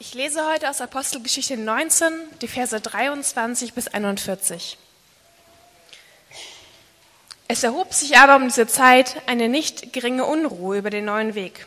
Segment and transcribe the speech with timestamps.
[0.00, 4.78] Ich lese heute aus Apostelgeschichte 19, die Verse 23 bis 41.
[7.48, 11.66] Es erhob sich aber um diese Zeit eine nicht geringe Unruhe über den neuen Weg.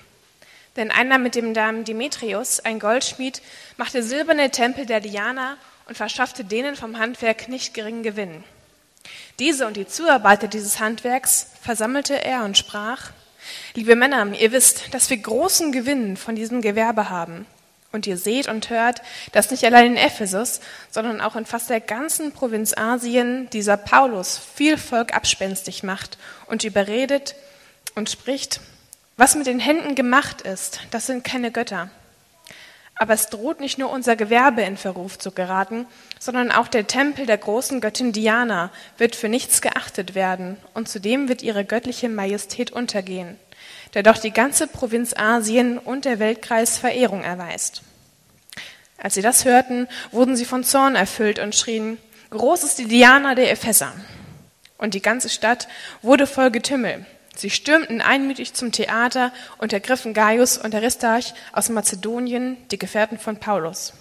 [0.77, 3.41] Denn einer mit dem Namen Demetrius, ein Goldschmied,
[3.75, 5.57] machte silberne Tempel der Diana
[5.89, 8.45] und verschaffte denen vom Handwerk nicht geringen Gewinn.
[9.39, 13.11] Diese und die Zuarbeiter dieses Handwerks versammelte er und sprach,
[13.73, 17.45] Liebe Männer, ihr wisst, dass wir großen Gewinn von diesem Gewerbe haben.
[17.91, 19.01] Und ihr seht und hört,
[19.33, 24.37] dass nicht allein in Ephesus, sondern auch in fast der ganzen Provinz Asien dieser Paulus
[24.37, 27.35] viel Volk abspenstig macht und überredet
[27.95, 28.61] und spricht,
[29.17, 31.89] was mit den Händen gemacht ist, das sind keine Götter.
[32.95, 35.85] Aber es droht nicht nur unser Gewerbe in Verruf zu geraten,
[36.19, 41.27] sondern auch der Tempel der großen Göttin Diana wird für nichts geachtet werden und zudem
[41.27, 43.37] wird ihre göttliche Majestät untergehen
[43.93, 47.81] der doch die ganze Provinz Asien und der Weltkreis Verehrung erweist.
[48.97, 51.97] Als sie das hörten, wurden sie von Zorn erfüllt und schrien,
[52.29, 53.91] Groß ist die Diana der Epheser.
[54.77, 55.67] Und die ganze Stadt
[56.01, 57.05] wurde voll Getümmel.
[57.35, 63.37] Sie stürmten einmütig zum Theater und ergriffen Gaius und Aristarch aus Mazedonien, die Gefährten von
[63.37, 63.93] Paulus.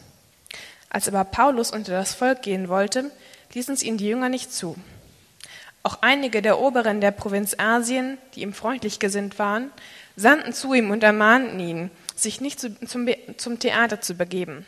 [0.91, 3.11] Als aber Paulus unter das Volk gehen wollte,
[3.53, 4.77] ließen es ihn die Jünger nicht zu.
[5.83, 9.71] Auch einige der Oberen der Provinz Asien, die ihm freundlich gesinnt waren,
[10.15, 14.67] sandten zu ihm und ermahnten ihn, sich nicht zu, zum, zum Theater zu begeben.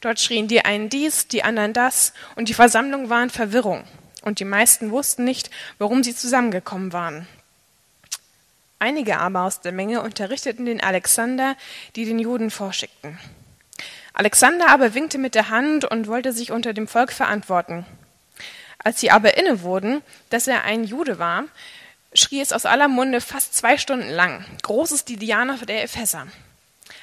[0.00, 3.84] Dort schrien die einen dies, die anderen das, und die Versammlung war in Verwirrung,
[4.22, 7.26] und die meisten wussten nicht, warum sie zusammengekommen waren.
[8.80, 11.56] Einige aber aus der Menge unterrichteten den Alexander,
[11.96, 13.18] die den Juden vorschickten.
[14.12, 17.86] Alexander aber winkte mit der Hand und wollte sich unter dem Volk verantworten.
[18.78, 21.44] Als sie aber inne wurden, dass er ein Jude war,
[22.14, 24.44] schrie es aus aller Munde fast zwei Stunden lang.
[24.62, 26.26] Groß ist die Diana der Epheser.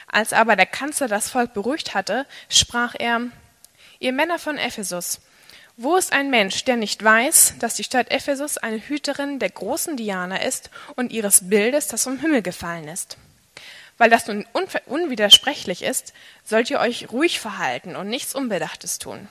[0.08, 3.22] Als aber der Kanzler das Volk beruhigt hatte, sprach er,
[4.00, 5.20] Ihr Männer von Ephesus,
[5.78, 9.98] wo ist ein Mensch, der nicht weiß, dass die Stadt Ephesus eine Hüterin der großen
[9.98, 13.18] Diana ist und ihres Bildes, das vom Himmel gefallen ist?
[13.98, 14.46] Weil das nun
[14.86, 16.14] unwidersprechlich ist,
[16.46, 19.28] sollt ihr euch ruhig verhalten und nichts Unbedachtes tun.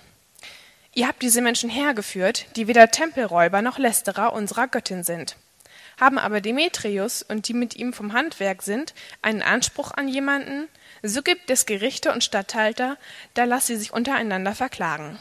[0.96, 5.36] Ihr habt diese Menschen hergeführt, die weder Tempelräuber noch Lästerer unserer Göttin sind.
[6.00, 10.68] Haben aber Demetrius und die mit ihm vom Handwerk sind einen Anspruch an jemanden,
[11.02, 12.96] so gibt es Gerichte und Statthalter,
[13.34, 15.18] da lasst sie sich untereinander verklagen.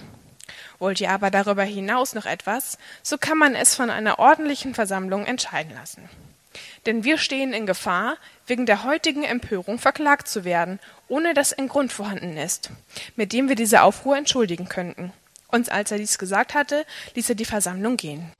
[0.77, 5.25] Wollt ihr aber darüber hinaus noch etwas, so kann man es von einer ordentlichen Versammlung
[5.25, 6.07] entscheiden lassen.
[6.85, 11.67] Denn wir stehen in Gefahr, wegen der heutigen Empörung verklagt zu werden, ohne dass ein
[11.67, 12.69] Grund vorhanden ist,
[13.15, 15.13] mit dem wir diese Aufruhr entschuldigen könnten.
[15.53, 16.83] Und als er dies gesagt hatte,
[17.13, 18.31] ließ er die Versammlung gehen.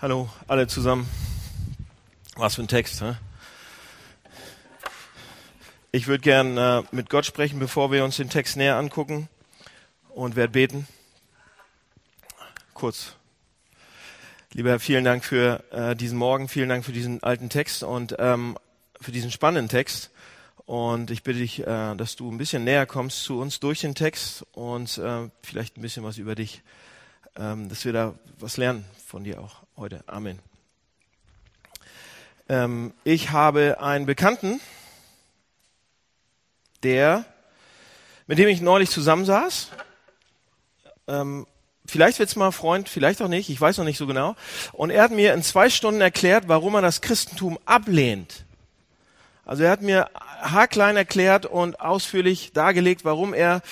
[0.00, 1.06] Hallo, alle zusammen.
[2.36, 3.16] Was für ein Text, hä?
[5.92, 9.28] Ich würde gern äh, mit Gott sprechen, bevor wir uns den Text näher angucken
[10.14, 10.88] und werde beten.
[12.72, 13.16] Kurz.
[14.54, 18.16] Lieber Herr, vielen Dank für äh, diesen Morgen, vielen Dank für diesen alten Text und
[18.18, 18.56] ähm,
[18.98, 20.10] für diesen spannenden Text.
[20.66, 23.94] Und ich bitte dich, äh, dass du ein bisschen näher kommst zu uns durch den
[23.94, 26.62] Text und äh, vielleicht ein bisschen was über dich,
[27.36, 30.02] ähm, dass wir da was lernen von dir auch heute.
[30.06, 30.38] Amen.
[32.48, 34.60] Ähm, ich habe einen Bekannten,
[36.82, 37.26] der,
[38.26, 39.70] mit dem ich neulich zusammensaß.
[41.08, 41.46] Ähm,
[41.84, 44.34] vielleicht wird's mal Freund, vielleicht auch nicht, ich weiß noch nicht so genau.
[44.72, 48.44] Und er hat mir in zwei Stunden erklärt, warum er das Christentum ablehnt.
[49.46, 50.08] Also er hat mir
[50.40, 53.62] haarklein erklärt und ausführlich dargelegt, warum er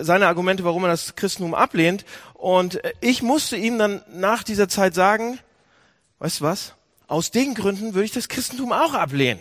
[0.00, 2.04] seine Argumente, warum er das Christentum ablehnt.
[2.34, 5.38] Und ich musste ihm dann nach dieser Zeit sagen,
[6.18, 6.74] weißt du was?
[7.06, 9.40] Aus den Gründen würde ich das Christentum auch ablehnen.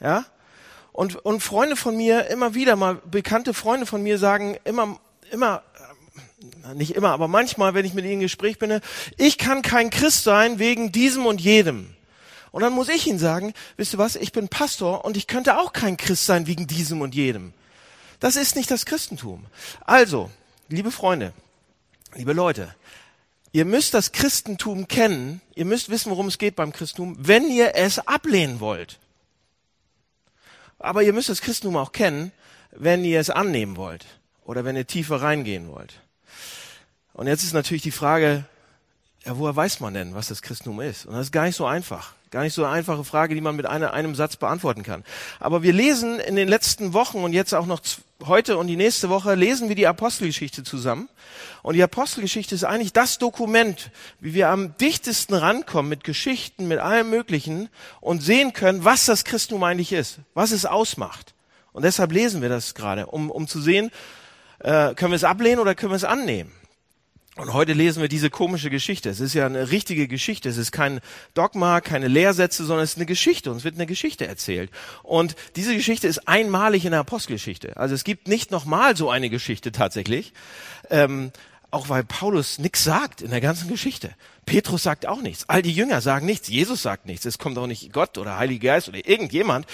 [0.00, 0.24] Ja?
[0.92, 4.98] Und, und Freunde von mir, immer wieder mal bekannte Freunde von mir sagen immer,
[5.30, 5.62] immer,
[6.74, 8.80] nicht immer, aber manchmal, wenn ich mit ihnen im Gespräch bin,
[9.16, 11.95] ich kann kein Christ sein wegen diesem und jedem.
[12.56, 15.58] Und dann muss ich ihnen sagen, wisst ihr was, ich bin Pastor und ich könnte
[15.58, 17.52] auch kein Christ sein wegen diesem und jedem.
[18.18, 19.44] Das ist nicht das Christentum.
[19.84, 20.30] Also,
[20.70, 21.34] liebe Freunde,
[22.14, 22.74] liebe Leute,
[23.52, 27.74] ihr müsst das Christentum kennen, ihr müsst wissen, worum es geht beim Christentum, wenn ihr
[27.74, 29.00] es ablehnen wollt.
[30.78, 32.32] Aber ihr müsst das Christentum auch kennen,
[32.70, 34.06] wenn ihr es annehmen wollt
[34.46, 36.00] oder wenn ihr tiefer reingehen wollt.
[37.12, 38.46] Und jetzt ist natürlich die Frage,
[39.26, 41.04] ja, woher weiß man denn, was das Christentum ist?
[41.04, 42.14] Und das ist gar nicht so einfach.
[42.36, 45.04] Gar nicht so eine einfache Frage, die man mit einer, einem Satz beantworten kann.
[45.40, 47.80] Aber wir lesen in den letzten Wochen und jetzt auch noch
[48.26, 51.08] heute und die nächste Woche lesen wir die Apostelgeschichte zusammen.
[51.62, 53.90] Und die Apostelgeschichte ist eigentlich das Dokument,
[54.20, 57.70] wie wir am dichtesten rankommen mit Geschichten, mit allem Möglichen
[58.02, 61.32] und sehen können, was das Christentum eigentlich ist, was es ausmacht.
[61.72, 63.90] Und deshalb lesen wir das gerade, um, um zu sehen,
[64.58, 66.52] äh, können wir es ablehnen oder können wir es annehmen.
[67.36, 69.10] Und heute lesen wir diese komische Geschichte.
[69.10, 70.48] Es ist ja eine richtige Geschichte.
[70.48, 71.00] Es ist kein
[71.34, 73.52] Dogma, keine Lehrsätze, sondern es ist eine Geschichte.
[73.52, 74.70] Uns wird eine Geschichte erzählt.
[75.02, 77.76] Und diese Geschichte ist einmalig in der Apostelgeschichte.
[77.76, 80.32] Also es gibt nicht nochmal so eine Geschichte tatsächlich.
[80.88, 81.30] Ähm,
[81.70, 84.14] auch weil Paulus nichts sagt in der ganzen Geschichte.
[84.46, 85.46] Petrus sagt auch nichts.
[85.46, 86.48] All die Jünger sagen nichts.
[86.48, 87.26] Jesus sagt nichts.
[87.26, 89.66] Es kommt auch nicht Gott oder Heiliger Geist oder irgendjemand.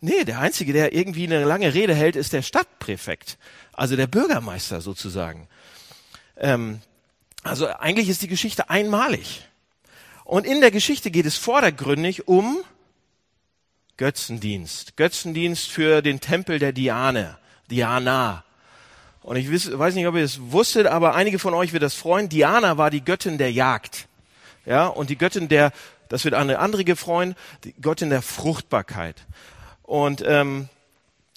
[0.00, 3.36] Nee, der Einzige, der irgendwie eine lange Rede hält, ist der Stadtpräfekt.
[3.74, 5.46] Also der Bürgermeister sozusagen.
[6.38, 6.80] Ähm,
[7.42, 9.48] also eigentlich ist die Geschichte einmalig.
[10.24, 12.58] Und in der Geschichte geht es vordergründig um
[13.96, 14.96] Götzendienst.
[14.96, 17.36] Götzendienst für den Tempel der Diane,
[17.70, 18.44] Diana.
[19.22, 22.28] Und ich weiß nicht, ob ihr es wusstet, aber einige von euch wird das freuen.
[22.28, 24.08] Diana war die Göttin der Jagd.
[24.64, 25.72] Ja, und die Göttin der,
[26.08, 27.34] das wird eine andere gefreuen,
[27.64, 29.16] die Göttin der Fruchtbarkeit.
[29.82, 30.68] Und, ähm,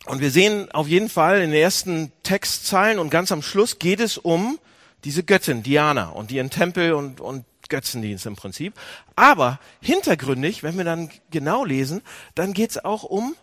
[0.06, 4.00] und wir sehen auf jeden Fall in den ersten Textzeilen und ganz am Schluss geht
[4.00, 4.60] es um
[5.06, 8.74] diese Göttin Diana und ihren Tempel und, und Götzendienst im Prinzip.
[9.16, 12.02] Aber hintergründig, wenn wir dann genau lesen,
[12.34, 13.36] dann geht's auch um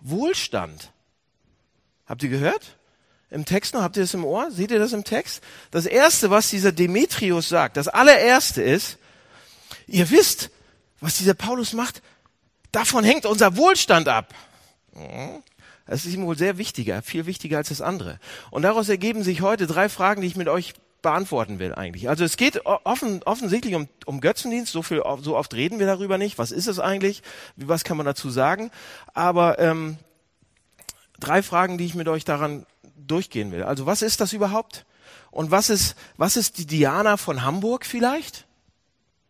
[0.00, 0.92] Wohlstand.
[2.06, 2.76] Habt ihr gehört?
[3.30, 4.50] Im Text noch, habt ihr das im Ohr?
[4.50, 5.42] Seht ihr das im Text?
[5.70, 8.98] Das erste, was dieser Demetrius sagt, das allererste ist,
[9.86, 10.50] ihr wisst,
[11.00, 12.02] was dieser Paulus macht,
[12.72, 14.34] davon hängt unser Wohlstand ab.
[15.86, 18.18] Das ist ihm wohl sehr wichtiger, viel wichtiger als das andere.
[18.50, 22.08] Und daraus ergeben sich heute drei Fragen, die ich mit euch beantworten will eigentlich.
[22.08, 26.18] Also es geht offen, offensichtlich um, um Götzendienst, so, viel, so oft reden wir darüber
[26.18, 26.38] nicht.
[26.38, 27.22] Was ist es eigentlich?
[27.56, 28.70] Was kann man dazu sagen?
[29.14, 29.98] Aber ähm,
[31.18, 32.66] drei Fragen, die ich mit euch daran
[32.96, 33.62] durchgehen will.
[33.62, 34.86] Also was ist das überhaupt?
[35.30, 38.46] Und was ist, was ist die Diana von Hamburg vielleicht?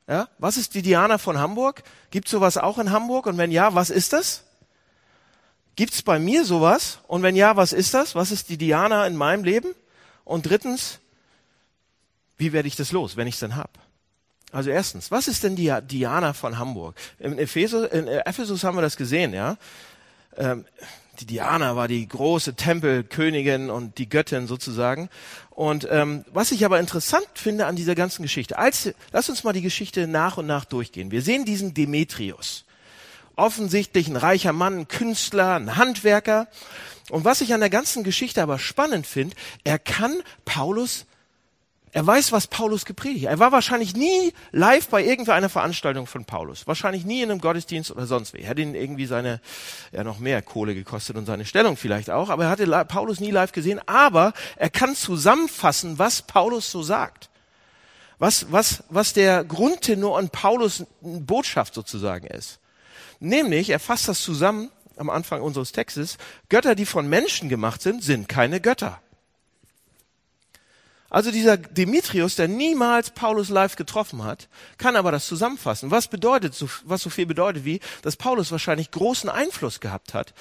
[0.08, 1.84] Ja, was ist die Diana von Hamburg?
[2.10, 3.26] Gibt sowas auch in Hamburg?
[3.26, 4.44] Und wenn ja, was ist das?
[5.76, 6.98] Gibt's bei mir sowas?
[7.06, 8.14] Und wenn ja, was ist das?
[8.14, 9.74] Was ist die Diana in meinem Leben?
[10.24, 10.98] Und drittens,
[12.40, 13.78] wie werde ich das los, wenn ich es denn hab?
[14.50, 16.96] Also erstens, was ist denn die Diana von Hamburg?
[17.18, 19.56] In, Ephesus, in Ephesus haben wir das gesehen, ja.
[20.36, 20.64] Ähm,
[21.20, 25.10] die Diana war die große Tempelkönigin und die Göttin sozusagen.
[25.50, 29.52] Und ähm, was ich aber interessant finde an dieser ganzen Geschichte, als, lass uns mal
[29.52, 31.10] die Geschichte nach und nach durchgehen.
[31.10, 32.64] Wir sehen diesen Demetrius,
[33.36, 36.48] offensichtlich ein reicher Mann, ein Künstler, ein Handwerker.
[37.10, 41.04] Und was ich an der ganzen Geschichte aber spannend finde, er kann Paulus
[41.92, 43.32] er weiß, was Paulus gepredigt hat.
[43.32, 46.66] Er war wahrscheinlich nie live bei irgendeiner Veranstaltung von Paulus.
[46.68, 48.42] Wahrscheinlich nie in einem Gottesdienst oder sonst wie.
[48.42, 49.40] Er hat ihn irgendwie seine,
[49.90, 52.30] ja, noch mehr Kohle gekostet und seine Stellung vielleicht auch.
[52.30, 53.80] Aber er hatte Paulus nie live gesehen.
[53.86, 57.28] Aber er kann zusammenfassen, was Paulus so sagt.
[58.18, 62.60] Was, was, was der Grundtenor an Paulus Botschaft sozusagen ist.
[63.18, 66.18] Nämlich, er fasst das zusammen am Anfang unseres Textes.
[66.48, 69.00] Götter, die von Menschen gemacht sind, sind keine Götter.
[71.10, 74.48] Also dieser Demetrius, der niemals Paulus live getroffen hat,
[74.78, 75.90] kann aber das zusammenfassen.
[75.90, 76.54] Was bedeutet,
[76.84, 80.32] was so viel bedeutet wie, dass Paulus wahrscheinlich großen Einfluss gehabt hat.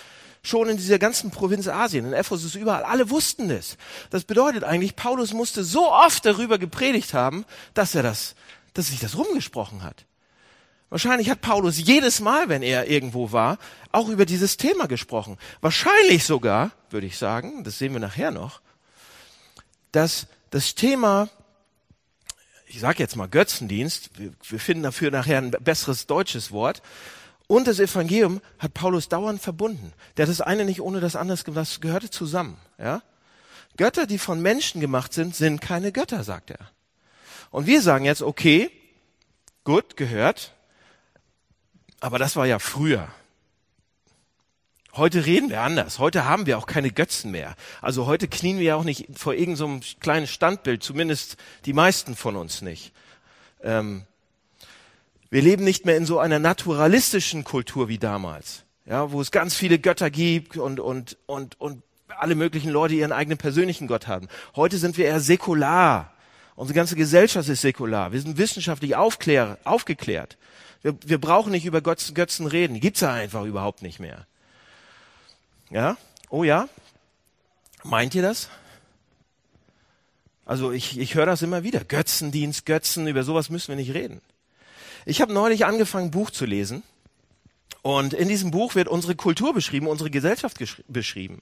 [0.43, 2.83] Schon in dieser ganzen Provinz Asien, in Ephesus überall.
[2.83, 3.77] Alle wussten es.
[4.11, 8.35] Das bedeutet eigentlich, Paulus musste so oft darüber gepredigt haben, dass er das,
[8.73, 10.05] dass sich das rumgesprochen hat.
[10.89, 13.57] Wahrscheinlich hat Paulus jedes Mal, wenn er irgendwo war,
[13.91, 15.37] auch über dieses Thema gesprochen.
[15.61, 18.61] Wahrscheinlich sogar, würde ich sagen, das sehen wir nachher noch,
[19.91, 21.29] dass das Thema,
[22.67, 26.81] ich sage jetzt mal Götzendienst, wir, finden dafür nachher ein besseres deutsches Wort,
[27.47, 29.91] und das Evangelium hat Paulus dauernd verbunden.
[30.15, 32.57] Der hat das eine nicht ohne das andere, das gehörte zusammen.
[32.77, 33.01] Ja?
[33.75, 36.69] Götter, die von Menschen gemacht sind, sind keine Götter, sagt er.
[37.49, 38.69] Und wir sagen jetzt, okay,
[39.63, 40.53] gut, gehört,
[41.99, 43.07] aber das war ja früher.
[44.95, 45.99] Heute reden wir anders.
[45.99, 47.55] Heute haben wir auch keine Götzen mehr.
[47.81, 52.15] Also heute knien wir ja auch nicht vor irgendeinem so kleinen Standbild, zumindest die meisten
[52.15, 52.91] von uns nicht.
[53.63, 54.03] Ähm,
[55.29, 59.53] wir leben nicht mehr in so einer naturalistischen Kultur wie damals, ja, wo es ganz
[59.55, 64.27] viele Götter gibt und, und, und, und alle möglichen Leute ihren eigenen persönlichen Gott haben.
[64.55, 66.13] Heute sind wir eher säkular.
[66.55, 68.11] Unsere ganze Gesellschaft ist säkular.
[68.11, 70.37] Wir sind wissenschaftlich aufklär, aufgeklärt.
[70.81, 72.73] Wir, wir brauchen nicht über Götzen, Götzen reden.
[72.73, 74.25] Die gibt's ja einfach überhaupt nicht mehr.
[75.69, 75.97] Ja?
[76.29, 76.67] Oh ja?
[77.83, 78.49] Meint ihr das?
[80.45, 81.83] Also ich, ich höre das immer wieder.
[81.83, 84.21] Götzendienst, Götzen, über sowas müssen wir nicht reden.
[85.05, 86.83] Ich habe neulich angefangen, ein Buch zu lesen.
[87.81, 90.57] Und in diesem Buch wird unsere Kultur beschrieben, unsere Gesellschaft
[90.87, 91.41] beschrieben.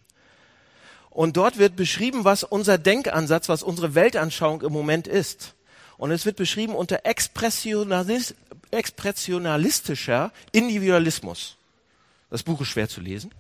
[1.09, 5.55] Und dort wird beschrieben, was unser Denkansatz, was unsere Weltanschauung im Moment ist.
[5.97, 8.35] Und es wird beschrieben unter Expressionalis
[8.69, 11.55] expressionalistischer Individualismus.
[12.29, 13.31] Das Buch ist schwer zu lesen.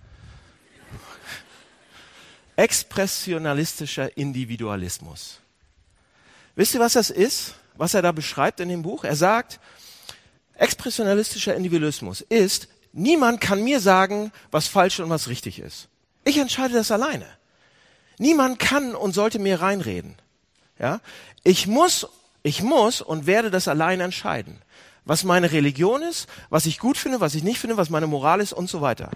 [2.57, 5.39] Expressionalistischer Individualismus.
[6.55, 7.53] Wisst ihr, was das ist?
[7.75, 9.03] Was er da beschreibt in dem Buch?
[9.03, 9.59] Er sagt,
[10.55, 15.87] expressionalistischer Individualismus ist, niemand kann mir sagen, was falsch und was richtig ist.
[16.23, 17.27] Ich entscheide das alleine.
[18.17, 20.15] Niemand kann und sollte mir reinreden.
[20.79, 20.99] Ja?
[21.43, 22.07] Ich muss,
[22.41, 24.63] ich muss und werde das alleine entscheiden.
[25.05, 28.41] Was meine Religion ist, was ich gut finde, was ich nicht finde, was meine Moral
[28.41, 29.11] ist und so weiter.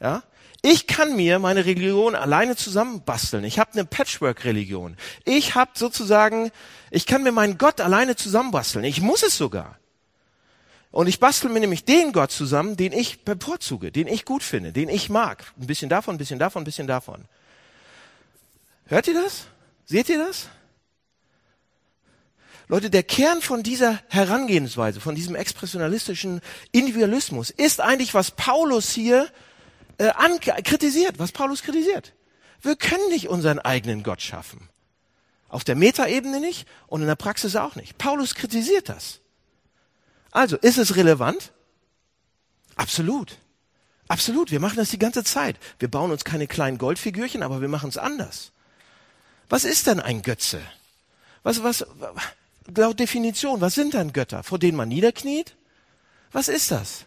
[0.00, 0.22] Ja?
[0.62, 3.44] Ich kann mir meine Religion alleine zusammenbasteln.
[3.44, 4.96] Ich habe eine Patchwork-Religion.
[5.24, 6.50] Ich habe sozusagen,
[6.90, 8.84] ich kann mir meinen Gott alleine zusammenbasteln.
[8.84, 9.78] Ich muss es sogar.
[10.90, 14.72] Und ich bastel mir nämlich den Gott zusammen, den ich bevorzuge, den ich gut finde,
[14.72, 15.52] den ich mag.
[15.58, 17.24] Ein bisschen davon, ein bisschen davon, ein bisschen davon.
[18.86, 19.46] Hört ihr das?
[19.86, 20.48] Seht ihr das?
[22.66, 26.40] Leute, der Kern von dieser Herangehensweise, von diesem expressionalistischen
[26.70, 29.28] Individualismus ist eigentlich, was Paulus hier
[30.00, 32.14] äh, kritisiert, was Paulus kritisiert.
[32.62, 34.68] Wir können nicht unseren eigenen Gott schaffen.
[35.48, 37.98] Auf der Metaebene nicht und in der Praxis auch nicht.
[37.98, 39.20] Paulus kritisiert das.
[40.30, 41.52] Also, ist es relevant?
[42.76, 43.36] Absolut.
[44.08, 44.50] Absolut.
[44.50, 45.56] Wir machen das die ganze Zeit.
[45.78, 48.52] Wir bauen uns keine kleinen Goldfigürchen, aber wir machen es anders.
[49.48, 50.60] Was ist denn ein Götze?
[51.42, 51.84] Was, was,
[52.74, 55.56] laut Definition, was sind denn Götter, vor denen man niederkniet?
[56.32, 57.06] Was ist das?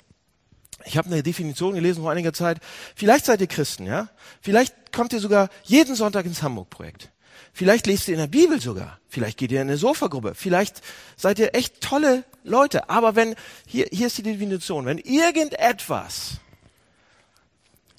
[0.85, 2.59] Ich habe eine Definition gelesen vor einiger Zeit.
[2.95, 4.09] Vielleicht seid ihr Christen, ja?
[4.41, 7.09] Vielleicht kommt ihr sogar jeden Sonntag ins Hamburg-Projekt.
[7.53, 8.99] Vielleicht lest ihr in der Bibel sogar.
[9.07, 10.33] Vielleicht geht ihr in eine Sofagruppe.
[10.35, 10.81] Vielleicht
[11.15, 12.89] seid ihr echt tolle Leute.
[12.89, 13.35] Aber wenn,
[13.67, 16.37] hier, hier ist die Definition, wenn irgendetwas,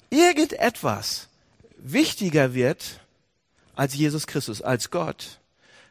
[0.09, 1.29] irgendetwas
[1.77, 2.99] wichtiger wird
[3.75, 5.39] als Jesus Christus, als Gott,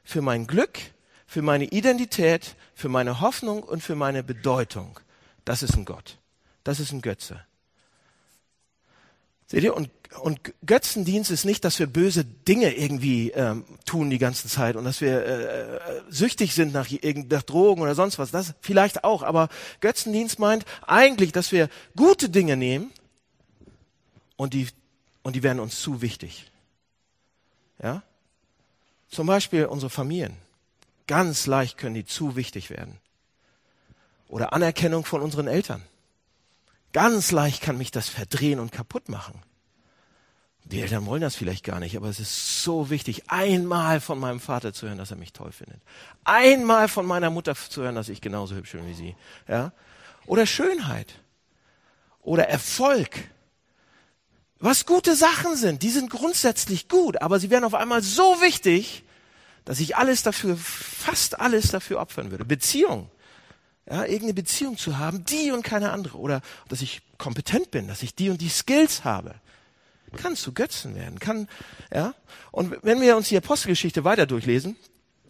[0.05, 0.79] für mein Glück,
[1.27, 5.01] für meine Identität, für meine Hoffnung und für meine Bedeutung,
[5.45, 6.19] das ist ein Gott.
[6.65, 7.41] Das ist ein Götze.
[9.47, 9.77] Seht ihr?
[9.77, 9.91] Und,
[10.21, 14.85] und Götzendienst ist nicht, dass wir böse Dinge irgendwie ähm, tun die ganze Zeit und
[14.85, 18.31] dass wir äh, äh süchtig sind nach, nach Drogen oder sonst was.
[18.31, 19.23] Das vielleicht auch.
[19.23, 19.49] Aber
[19.81, 22.91] Götzendienst meint eigentlich, dass wir gute Dinge nehmen
[24.37, 24.69] und die,
[25.23, 26.51] und die werden uns zu wichtig.
[27.83, 28.03] Ja?
[29.09, 30.37] Zum Beispiel unsere Familien.
[31.07, 32.99] Ganz leicht können die zu wichtig werden.
[34.29, 35.83] Oder Anerkennung von unseren Eltern.
[36.95, 39.43] Ganz leicht kann mich das verdrehen und kaputt machen.
[40.63, 44.39] Die Eltern wollen das vielleicht gar nicht, aber es ist so wichtig, einmal von meinem
[44.39, 45.83] Vater zu hören, dass er mich toll findet.
[46.23, 49.17] Einmal von meiner Mutter zu hören, dass ich genauso hübsch bin wie sie.
[49.49, 49.73] Ja?
[50.27, 51.17] Oder Schönheit.
[52.23, 53.11] Oder Erfolg.
[54.61, 59.03] Was gute Sachen sind, die sind grundsätzlich gut, aber sie werden auf einmal so wichtig,
[59.65, 62.45] dass ich alles dafür, fast alles dafür opfern würde.
[62.45, 63.11] Beziehung
[63.89, 66.19] ja, irgendeine Beziehung zu haben, die und keine andere.
[66.19, 69.35] Oder dass ich kompetent bin, dass ich die und die Skills habe.
[70.17, 71.19] Kann zu Götzen werden.
[71.19, 71.49] Kann,
[71.93, 72.15] ja.
[72.53, 74.77] Und wenn wir uns die Apostelgeschichte weiter durchlesen,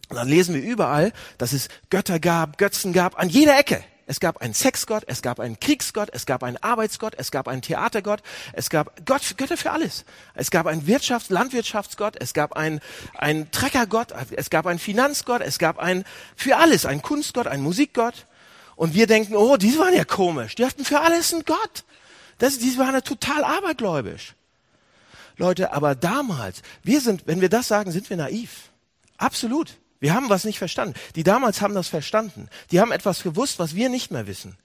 [0.09, 3.83] dann lesen wir überall, dass es Götter gab, Götzen gab, an jeder Ecke.
[4.07, 7.63] Es gab einen Sexgott, es gab einen Kriegsgott, es gab einen Arbeitsgott, es gab einen
[7.63, 8.21] Theatergott,
[8.53, 10.05] es gab Gott, Götter für alles.
[10.35, 12.81] Es gab einen Wirtschafts-, Landwirtschaftsgott, es gab einen,
[13.15, 16.03] einen Treckergott, es gab einen Finanzgott, es gab einen,
[16.35, 18.27] für alles, einen Kunstgott, einen Musikgott.
[18.75, 20.55] Und wir denken, oh, die waren ja komisch.
[20.55, 21.83] Die hatten für alles einen Gott.
[22.37, 24.35] Das, die waren ja total abergläubisch.
[25.37, 28.69] Leute, aber damals, wir sind, wenn wir das sagen, sind wir naiv.
[29.17, 29.77] Absolut.
[29.99, 30.95] Wir haben was nicht verstanden.
[31.15, 32.49] Die damals haben das verstanden.
[32.71, 34.57] Die haben etwas gewusst, was wir nicht mehr wissen.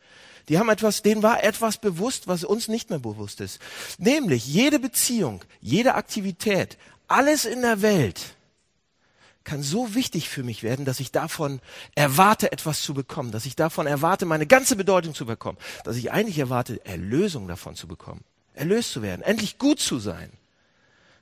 [0.49, 3.61] Die haben etwas, denen war etwas bewusst, was uns nicht mehr bewusst ist.
[3.99, 6.77] Nämlich jede Beziehung, jede Aktivität,
[7.07, 8.21] alles in der Welt
[9.51, 11.61] kann so wichtig für mich werden, dass ich davon
[11.97, 16.13] erwarte, etwas zu bekommen, dass ich davon erwarte, meine ganze Bedeutung zu bekommen, dass ich
[16.13, 18.23] eigentlich erwarte, Erlösung davon zu bekommen,
[18.55, 20.31] erlöst zu werden, endlich gut zu sein.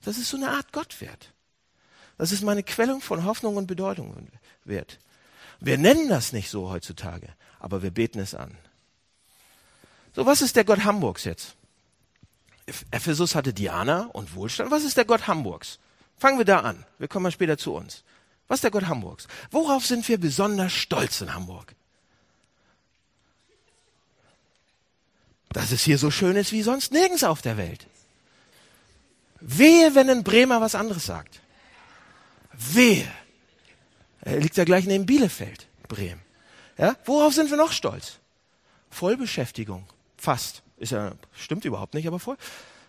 [0.04, 1.32] Das ist so eine Art Gottwert.
[2.18, 4.28] Das ist meine Quellung von Hoffnung und Bedeutung
[4.62, 4.98] wert.
[5.58, 8.58] Wir nennen das nicht so heutzutage, aber wir beten es an.
[10.14, 11.56] So, was ist der Gott Hamburgs jetzt?
[12.90, 14.70] Ephesus hatte Diana und Wohlstand.
[14.70, 15.78] Was ist der Gott Hamburgs?
[16.18, 16.84] Fangen wir da an.
[16.98, 18.04] Wir kommen mal später zu uns.
[18.48, 19.28] Was ist der Gott Hamburgs?
[19.50, 21.74] Worauf sind wir besonders stolz in Hamburg?
[25.50, 27.86] Dass es hier so schön ist wie sonst nirgends auf der Welt.
[29.40, 31.40] Wehe, wenn ein Bremer was anderes sagt.
[32.52, 33.10] Wehe.
[34.22, 36.20] Er liegt ja gleich neben Bielefeld, Bremen.
[36.76, 36.96] Ja?
[37.04, 38.18] Worauf sind wir noch stolz?
[38.90, 39.86] Vollbeschäftigung.
[40.16, 40.62] Fast.
[40.78, 42.36] Ist ja, stimmt überhaupt nicht, aber voll.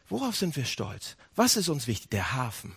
[0.10, 1.16] Worauf sind wir stolz?
[1.36, 2.10] Was ist uns wichtig?
[2.10, 2.76] Der Hafen.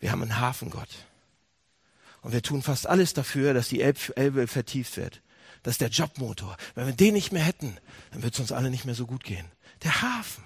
[0.00, 0.88] Wir haben einen Hafengott.
[2.24, 5.20] Und wir tun fast alles dafür, dass die Elbe vertieft wird.
[5.62, 6.56] Das ist der Jobmotor.
[6.74, 7.76] Wenn wir den nicht mehr hätten,
[8.12, 9.46] dann wird es uns alle nicht mehr so gut gehen.
[9.82, 10.42] Der Hafen.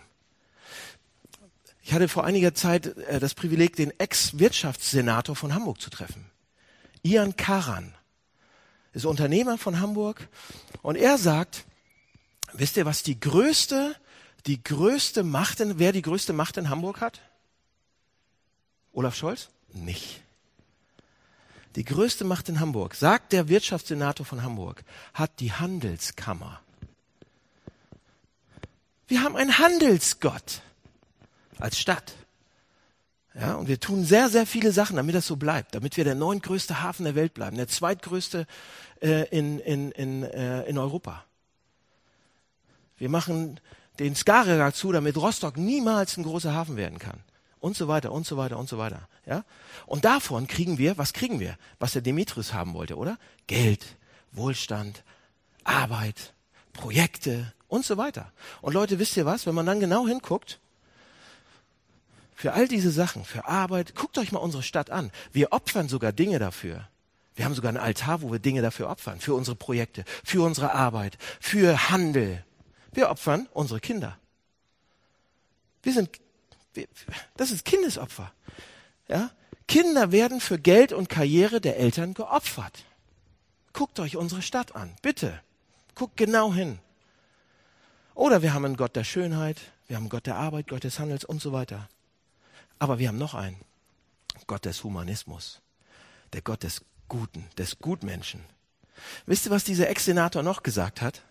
[1.81, 6.29] Ich hatte vor einiger Zeit äh, das Privileg, den Ex-Wirtschaftssenator von Hamburg zu treffen.
[7.05, 7.95] Ian Karan
[8.93, 10.29] ist Unternehmer von Hamburg
[10.83, 11.65] und er sagt,
[12.53, 13.95] wisst ihr, was die größte,
[14.47, 17.21] die größte Macht, in, wer die größte Macht in Hamburg hat?
[18.93, 19.49] Olaf Scholz?
[19.73, 20.25] Nicht.
[21.79, 24.83] Die größte Macht in Hamburg, sagt der Wirtschaftssenator von Hamburg,
[25.15, 26.61] hat die Handelskammer.
[29.07, 30.63] Wir haben einen Handelsgott
[31.61, 32.15] als Stadt.
[33.33, 36.17] Ja, und wir tun sehr, sehr viele Sachen, damit das so bleibt, damit wir der
[36.17, 38.49] neuntgrößte Hafen der Welt bleiben, der zweitgrößte
[39.01, 41.25] äh, in, in, in, äh, in Europa.
[42.97, 43.61] Wir machen
[44.01, 47.21] den Skagerrak zu, damit Rostock niemals ein großer Hafen werden kann.
[47.61, 49.09] Und so weiter, und so weiter, und so weiter.
[49.27, 49.45] Ja?
[49.87, 51.57] Und davon kriegen wir, was kriegen wir?
[51.79, 53.19] Was der Demetrius haben wollte, oder?
[53.47, 53.97] Geld,
[54.33, 55.03] Wohlstand,
[55.65, 56.35] Arbeit,
[56.73, 58.33] Projekte und so weiter.
[58.61, 59.47] Und Leute, wisst ihr was?
[59.47, 60.61] Wenn man dann genau hinguckt,
[62.35, 65.11] für all diese Sachen, für Arbeit, guckt euch mal unsere Stadt an.
[65.33, 66.87] Wir opfern sogar Dinge dafür.
[67.35, 70.73] Wir haben sogar einen Altar, wo wir Dinge dafür opfern, für unsere Projekte, für unsere
[70.73, 72.45] Arbeit, für Handel.
[72.93, 74.17] Wir opfern unsere Kinder.
[75.83, 76.11] Wir sind,
[77.37, 78.33] das ist Kindesopfer.
[79.09, 79.31] Ja?
[79.67, 82.85] Kinder werden für Geld und Karriere der Eltern geopfert.
[83.73, 85.41] Guckt euch unsere Stadt an, bitte.
[85.95, 86.79] Guckt genau hin.
[88.15, 90.99] Oder wir haben einen Gott der Schönheit, wir haben einen Gott der Arbeit, Gott des
[90.99, 91.89] Handels und so weiter.
[92.79, 93.61] Aber wir haben noch einen.
[94.47, 95.61] Gott des Humanismus.
[96.33, 98.45] Der Gott des Guten, des Gutmenschen.
[99.27, 101.23] Wisst ihr, was dieser Ex-Senator noch gesagt hat?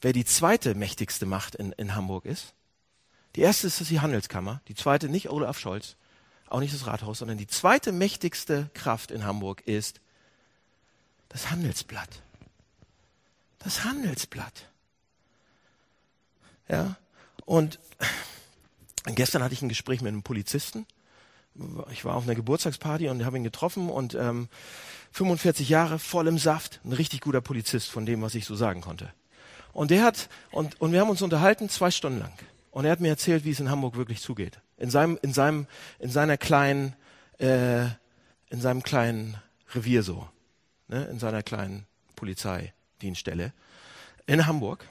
[0.00, 2.54] Wer die zweite mächtigste Macht in, in Hamburg ist?
[3.36, 5.96] Die erste ist die Handelskammer, die zweite nicht Olaf Scholz,
[6.48, 10.00] auch nicht das Rathaus, sondern die zweite mächtigste Kraft in Hamburg ist
[11.28, 12.22] das Handelsblatt.
[13.58, 14.70] Das Handelsblatt.
[16.66, 16.96] Ja,
[17.44, 17.78] und
[19.04, 20.86] gestern hatte ich ein Gespräch mit einem Polizisten,
[21.90, 24.48] ich war auf einer Geburtstagsparty und habe ihn getroffen und ähm,
[25.12, 28.80] 45 Jahre voll im Saft, ein richtig guter Polizist von dem, was ich so sagen
[28.80, 29.12] konnte.
[29.72, 32.32] Und der hat und und wir haben uns unterhalten zwei Stunden lang
[32.76, 34.60] und er hat mir erzählt, wie es in Hamburg wirklich zugeht.
[34.76, 35.66] In seinem in seinem
[35.98, 36.94] in seiner kleinen
[37.38, 37.86] äh,
[38.50, 39.38] in seinem kleinen
[39.74, 40.28] Revier so,
[40.86, 41.86] ne, in seiner kleinen
[42.16, 43.54] Polizeidienststelle
[44.26, 44.86] in Hamburg.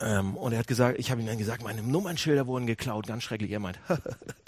[0.00, 3.22] Ähm, und er hat gesagt, ich habe ihm dann gesagt, meine Nummernschilder wurden geklaut, ganz
[3.22, 3.52] schrecklich.
[3.52, 3.78] Er meint,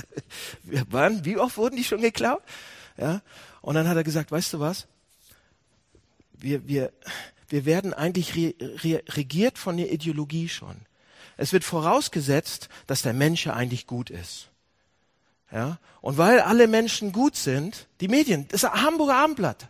[0.91, 2.43] wann, wie oft wurden die schon geklaut?
[2.99, 3.23] Ja.
[3.63, 4.87] Und dann hat er gesagt, weißt du was?
[6.35, 6.93] Wir, wir,
[7.49, 10.85] wir werden eigentlich re, re, regiert von der Ideologie schon.
[11.37, 14.49] Es wird vorausgesetzt, dass der Mensch eigentlich gut ist.
[15.51, 15.79] Ja?
[16.01, 19.69] Und weil alle Menschen gut sind, die Medien, das Hamburger Abendblatt,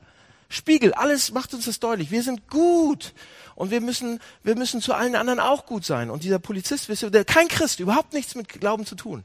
[0.49, 2.11] Spiegel, alles macht uns das deutlich.
[2.11, 3.13] Wir sind gut.
[3.55, 6.11] Und wir müssen, wir müssen zu allen anderen auch gut sein.
[6.11, 9.25] Und dieser Polizist, wisst kein Christ, überhaupt nichts mit Glauben zu tun.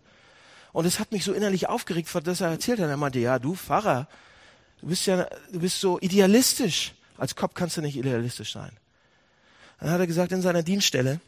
[0.71, 2.89] Und es hat mich so innerlich aufgeregt, dass er erzählt hat.
[2.89, 4.07] Er meinte, ja, du Pfarrer,
[4.81, 6.93] du bist ja, du bist so idealistisch.
[7.17, 8.71] Als Kopf kannst du nicht idealistisch sein.
[9.79, 11.19] Dann hat er gesagt, in seiner Dienststelle,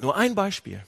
[0.00, 0.82] nur ein Beispiel,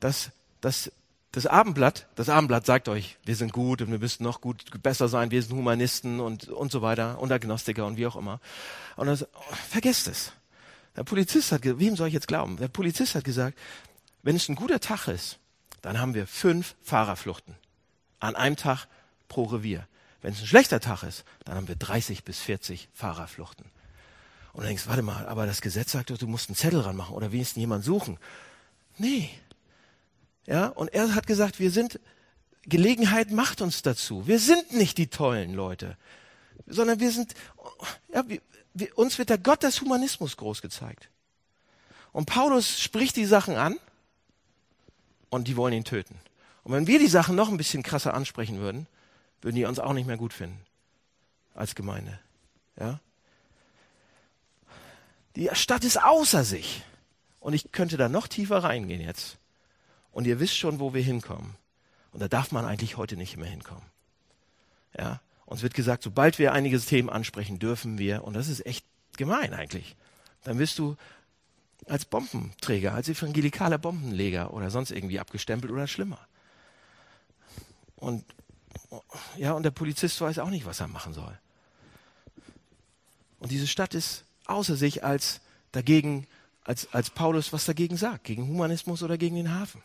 [0.00, 0.90] dass, dass
[1.32, 5.08] das Abendblatt, das Abendblatt sagt euch, wir sind gut und wir müssen noch gut, besser
[5.08, 8.40] sein, wir sind Humanisten und, und so weiter und Agnostiker und wie auch immer.
[8.96, 9.26] Und das,
[9.68, 10.32] vergesst es.
[10.96, 12.56] Der Polizist hat, wem soll ich jetzt glauben?
[12.56, 13.56] Der Polizist hat gesagt,
[14.22, 15.38] wenn es ein guter Tag ist,
[15.82, 17.54] dann haben wir fünf Fahrerfluchten.
[18.18, 18.86] An einem Tag
[19.28, 19.86] pro Revier.
[20.20, 23.64] Wenn es ein schlechter Tag ist, dann haben wir 30 bis 40 Fahrerfluchten.
[24.52, 27.32] Und denkst, warte mal, aber das Gesetz sagt doch, du musst einen Zettel ranmachen oder
[27.32, 28.18] wenigstens jemanden suchen.
[28.98, 29.30] Nee.
[30.46, 32.00] Ja, und er hat gesagt, wir sind,
[32.62, 34.26] Gelegenheit macht uns dazu.
[34.26, 35.96] Wir sind nicht die tollen Leute,
[36.66, 37.34] sondern wir sind,
[38.12, 38.40] ja, wir,
[38.74, 41.08] wir, uns wird der Gott des Humanismus groß gezeigt.
[42.12, 43.76] Und Paulus spricht die Sachen an
[45.28, 46.16] und die wollen ihn töten.
[46.64, 48.86] Und wenn wir die Sachen noch ein bisschen krasser ansprechen würden,
[49.42, 50.60] würden die uns auch nicht mehr gut finden
[51.54, 52.18] als Gemeinde.
[52.78, 53.00] Ja?
[55.36, 56.82] Die Stadt ist außer sich.
[57.38, 59.38] Und ich könnte da noch tiefer reingehen jetzt.
[60.12, 61.56] Und ihr wisst schon, wo wir hinkommen.
[62.12, 63.84] Und da darf man eigentlich heute nicht mehr hinkommen.
[64.96, 65.20] Ja?
[65.46, 68.84] Uns wird gesagt, sobald wir einige Themen ansprechen, dürfen wir, und das ist echt
[69.16, 69.96] gemein eigentlich,
[70.44, 70.96] dann wirst du
[71.86, 76.20] als Bombenträger, als evangelikaler Bombenleger oder sonst irgendwie abgestempelt oder schlimmer.
[77.96, 78.24] Und
[79.36, 81.38] ja, und der Polizist weiß auch nicht, was er machen soll.
[83.38, 85.40] Und diese Stadt ist außer sich als
[85.72, 86.26] dagegen,
[86.64, 89.82] als, als Paulus was dagegen sagt, gegen Humanismus oder gegen den Hafen.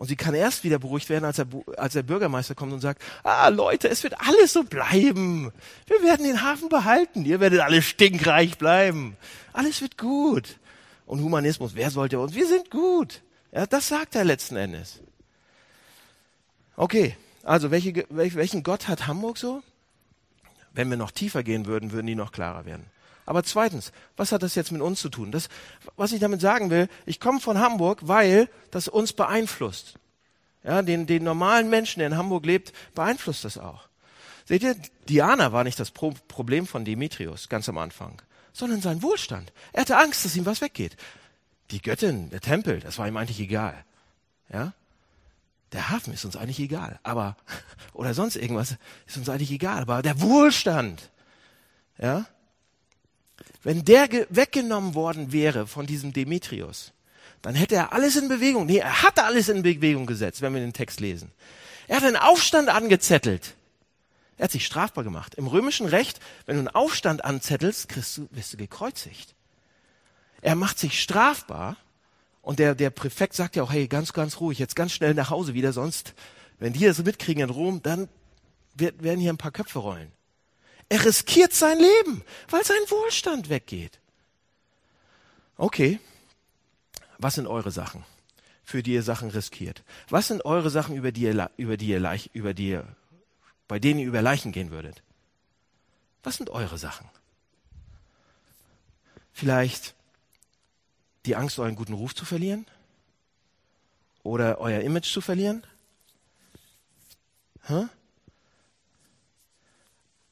[0.00, 1.46] Und sie kann erst wieder beruhigt werden, als der,
[1.76, 5.52] als der Bürgermeister kommt und sagt, ah Leute, es wird alles so bleiben.
[5.86, 7.26] Wir werden den Hafen behalten.
[7.26, 9.18] Ihr werdet alle stinkreich bleiben.
[9.52, 10.56] Alles wird gut.
[11.04, 12.34] Und Humanismus, wer sollte uns?
[12.34, 13.20] Wir sind gut.
[13.52, 15.00] Ja, das sagt er letzten Endes.
[16.76, 19.62] Okay, also welche, welchen Gott hat Hamburg so?
[20.72, 22.86] Wenn wir noch tiefer gehen würden, würden die noch klarer werden.
[23.30, 25.30] Aber zweitens, was hat das jetzt mit uns zu tun?
[25.30, 25.48] Das,
[25.94, 29.94] was ich damit sagen will, ich komme von Hamburg, weil das uns beeinflusst.
[30.64, 33.88] Ja, den, den normalen Menschen, der in Hamburg lebt, beeinflusst das auch.
[34.46, 34.74] Seht ihr,
[35.08, 38.20] Diana war nicht das Pro Problem von Demetrius ganz am Anfang,
[38.52, 39.52] sondern sein Wohlstand.
[39.72, 40.96] Er hatte Angst, dass ihm was weggeht.
[41.70, 43.84] Die Göttin, der Tempel, das war ihm eigentlich egal.
[44.52, 44.72] Ja?
[45.70, 47.36] Der Hafen ist uns eigentlich egal, aber,
[47.92, 48.74] oder sonst irgendwas
[49.06, 51.12] ist uns eigentlich egal, aber der Wohlstand,
[51.96, 52.26] ja?
[53.62, 56.92] Wenn der weggenommen worden wäre von diesem Demetrius,
[57.42, 60.60] dann hätte er alles in Bewegung, nee, er hatte alles in Bewegung gesetzt, wenn wir
[60.60, 61.30] den Text lesen.
[61.88, 63.54] Er hat einen Aufstand angezettelt.
[64.36, 65.34] Er hat sich strafbar gemacht.
[65.34, 69.34] Im römischen Recht, wenn du einen Aufstand anzettelst, kriegst du, wirst du gekreuzigt.
[70.40, 71.76] Er macht sich strafbar
[72.40, 75.28] und der, der Präfekt sagt ja auch, hey, ganz, ganz ruhig, jetzt ganz schnell nach
[75.28, 76.14] Hause wieder, sonst,
[76.58, 78.08] wenn die das mitkriegen in Rom, dann
[78.74, 80.10] werden hier ein paar Köpfe rollen.
[80.90, 84.00] Er riskiert sein Leben, weil sein Wohlstand weggeht.
[85.56, 86.00] Okay,
[87.18, 88.04] was sind eure Sachen,
[88.64, 89.84] für die ihr Sachen riskiert?
[90.08, 92.96] Was sind eure Sachen, über die ihr, über die ihr, über die ihr,
[93.68, 95.02] bei denen ihr über Leichen gehen würdet?
[96.24, 97.08] Was sind eure Sachen?
[99.32, 99.94] Vielleicht
[101.24, 102.66] die Angst, euren guten Ruf zu verlieren?
[104.24, 105.64] Oder euer Image zu verlieren?
[107.68, 107.88] Huh?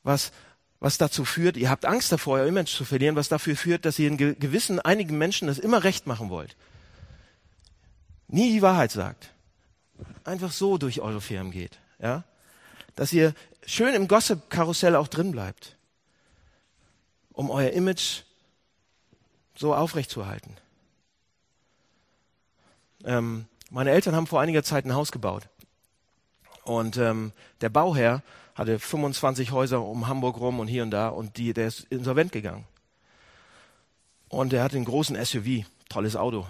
[0.03, 0.33] Was,
[0.81, 3.99] was dazu führt, ihr habt Angst davor, euer Image zu verlieren, was dafür führt, dass
[3.99, 6.57] ihr in gewissen, einigen Menschen das immer recht machen wollt.
[8.29, 9.31] Nie die Wahrheit sagt.
[10.25, 12.23] Einfach so durch eure Firmen geht, ja?
[12.95, 13.35] Dass ihr
[13.67, 15.77] schön im Gossip-Karussell auch drin bleibt.
[17.33, 18.23] Um euer Image
[19.57, 20.57] so aufrechtzuerhalten.
[23.05, 25.49] Ähm, meine Eltern haben vor einiger Zeit ein Haus gebaut.
[26.69, 28.23] Und ähm, der Bauherr
[28.55, 32.31] hatte 25 Häuser um Hamburg rum und hier und da und die, der ist insolvent
[32.31, 32.67] gegangen.
[34.29, 36.47] Und er hatte einen großen SUV, tolles Auto.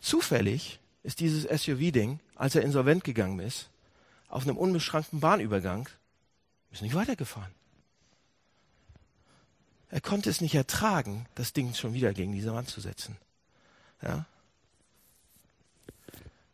[0.00, 3.68] Zufällig ist dieses SUV-Ding, als er insolvent gegangen ist,
[4.30, 5.86] auf einem unbeschrankten Bahnübergang,
[6.70, 7.52] ist nicht weitergefahren.
[9.90, 13.18] Er konnte es nicht ertragen, das Ding schon wieder gegen diese Wand zu setzen.
[14.00, 14.24] Ja?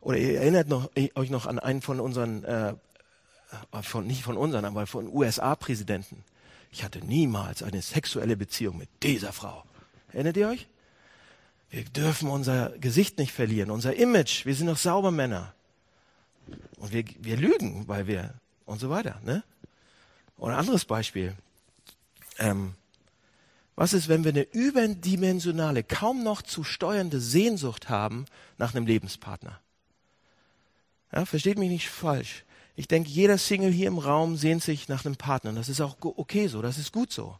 [0.07, 2.75] Oder ihr erinnert noch, euch noch an einen von unseren äh,
[3.81, 6.23] von, nicht von unseren, aber von USA-Präsidenten.
[6.71, 9.65] Ich hatte niemals eine sexuelle Beziehung mit dieser Frau.
[10.13, 10.69] Erinnert ihr euch?
[11.69, 14.45] Wir dürfen unser Gesicht nicht verlieren, unser Image.
[14.45, 15.53] Wir sind doch sauber Männer.
[16.77, 18.33] Und wir, wir lügen, weil wir
[18.65, 19.19] und so weiter.
[19.25, 19.43] Ne?
[20.37, 21.35] Oder ein anderes Beispiel.
[22.39, 22.75] Ähm,
[23.75, 28.23] was ist, wenn wir eine überdimensionale, kaum noch zu steuernde Sehnsucht haben
[28.57, 29.59] nach einem Lebenspartner?
[31.13, 32.43] Ja, versteht mich nicht falsch.
[32.75, 35.51] Ich denke, jeder Single hier im Raum sehnt sich nach einem Partner.
[35.53, 37.37] Das ist auch okay so, das ist gut so.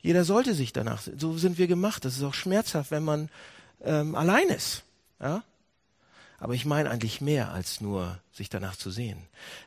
[0.00, 2.04] Jeder sollte sich danach, so sind wir gemacht.
[2.04, 3.28] Das ist auch schmerzhaft, wenn man
[3.82, 4.84] ähm, allein ist.
[5.20, 5.42] Ja?
[6.38, 9.18] Aber ich meine eigentlich mehr als nur sich danach zu sehen.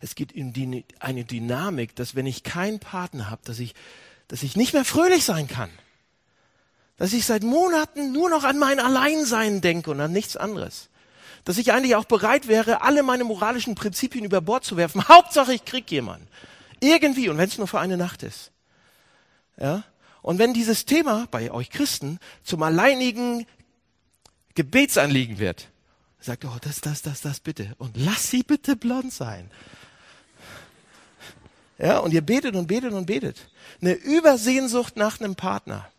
[0.01, 3.75] Es gibt eine Dynamik, dass wenn ich keinen Partner habe, dass ich,
[4.27, 5.69] dass ich nicht mehr fröhlich sein kann.
[6.97, 10.89] Dass ich seit Monaten nur noch an mein Alleinsein denke und an nichts anderes
[11.45, 15.07] dass ich eigentlich auch bereit wäre, alle meine moralischen Prinzipien über Bord zu werfen.
[15.07, 16.27] Hauptsache, ich krieg jemanden.
[16.79, 18.51] Irgendwie, und wenn es nur für eine Nacht ist.
[19.57, 19.83] Ja?
[20.21, 23.45] Und wenn dieses Thema bei euch Christen zum alleinigen
[24.55, 25.69] Gebetsanliegen wird,
[26.19, 27.73] sagt, oh, das, das, das, das bitte.
[27.77, 29.49] Und lass sie bitte blond sein.
[31.77, 33.49] Ja, und ihr betet und betet und betet.
[33.81, 35.89] Eine Übersehnsucht nach einem Partner.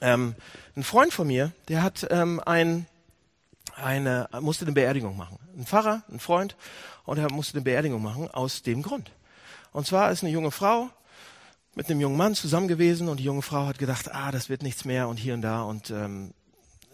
[0.00, 0.34] Ähm,
[0.74, 2.86] ein Freund von mir, der hat ähm, ein
[3.82, 5.38] eine, musste eine Beerdigung machen.
[5.56, 6.56] Ein Pfarrer, ein Freund,
[7.04, 9.10] und er musste eine Beerdigung machen aus dem Grund.
[9.72, 10.90] Und zwar ist eine junge Frau
[11.74, 14.62] mit einem jungen Mann zusammen gewesen und die junge Frau hat gedacht, ah, das wird
[14.62, 16.34] nichts mehr und hier und da und ähm,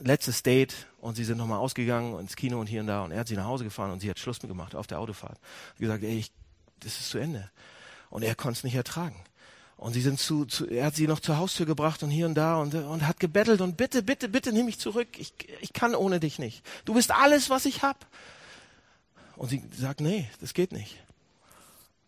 [0.01, 3.21] letztes Date und sie sind nochmal ausgegangen ins Kino und hier und da und er
[3.21, 5.39] hat sie nach Hause gefahren und sie hat Schluss mitgemacht auf der Autofahrt.
[5.71, 6.33] Hat gesagt, ey, ich,
[6.81, 7.51] das ist zu Ende.
[8.11, 9.17] Und er konnte es nicht ertragen.
[9.79, 12.35] Und sie sind zu, zu, er hat sie noch zur Haustür gebracht und hier und
[12.35, 15.07] da und, und hat gebettelt und bitte, bitte, bitte nimm mich zurück.
[15.17, 16.67] Ich, ich kann ohne dich nicht.
[16.85, 18.05] Du bist alles, was ich hab.
[19.37, 20.97] Und sie sagt, nee, das geht nicht.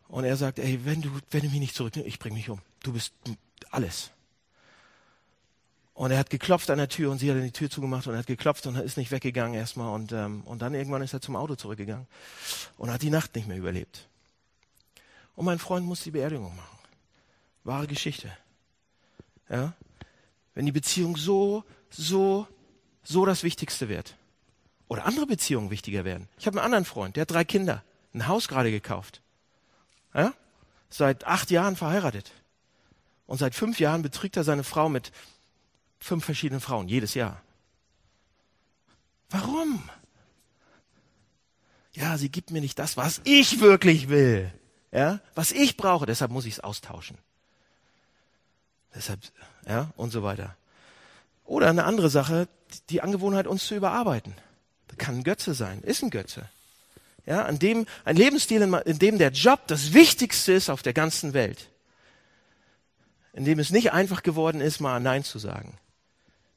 [0.08, 2.60] Und er sagt, ey, wenn du, wenn du mich nicht zurücknimmst, ich bring mich um.
[2.82, 3.14] Du bist
[3.70, 4.10] alles.
[5.94, 8.18] Und er hat geklopft an der Tür und sie hat die Tür zugemacht und er
[8.18, 11.36] hat geklopft und ist nicht weggegangen erstmal und, ähm, und dann irgendwann ist er zum
[11.36, 12.08] Auto zurückgegangen
[12.78, 14.08] und hat die Nacht nicht mehr überlebt.
[15.36, 16.79] Und mein Freund muss die Beerdigung machen.
[17.64, 18.30] Wahre Geschichte.
[19.48, 19.74] Ja?
[20.54, 22.46] Wenn die Beziehung so, so,
[23.02, 24.16] so das Wichtigste wird
[24.88, 26.28] oder andere Beziehungen wichtiger werden.
[26.38, 29.22] Ich habe einen anderen Freund, der hat drei Kinder, ein Haus gerade gekauft.
[30.14, 30.34] Ja?
[30.88, 32.32] Seit acht Jahren verheiratet.
[33.26, 35.12] Und seit fünf Jahren betrügt er seine Frau mit
[36.00, 37.40] fünf verschiedenen Frauen, jedes Jahr.
[39.28, 39.88] Warum?
[41.92, 44.52] Ja, sie gibt mir nicht das, was ich wirklich will.
[44.92, 47.16] Ja, was ich brauche, deshalb muss ich es austauschen.
[48.94, 49.20] Deshalb,
[49.66, 50.56] ja, und so weiter.
[51.44, 52.48] Oder eine andere Sache,
[52.90, 54.34] die Angewohnheit, uns zu überarbeiten.
[54.88, 56.48] Das kann ein Götze sein, ist ein Götze.
[57.26, 61.32] Ja, an dem, ein Lebensstil, in dem der Job das Wichtigste ist auf der ganzen
[61.32, 61.70] Welt.
[63.32, 65.78] In dem es nicht einfach geworden ist, mal Nein zu sagen.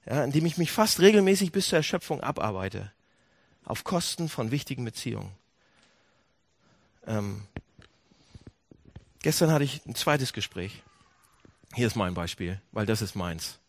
[0.06, 2.92] Ja, in dem ich mich fast regelmäßig bis zur Erschöpfung abarbeite.
[3.66, 5.32] Auf Kosten von wichtigen Beziehungen.
[7.08, 7.44] Ähm,
[9.22, 10.82] gestern hatte ich ein zweites Gespräch.
[11.76, 13.60] Hier ist mein Beispiel, weil das ist meins.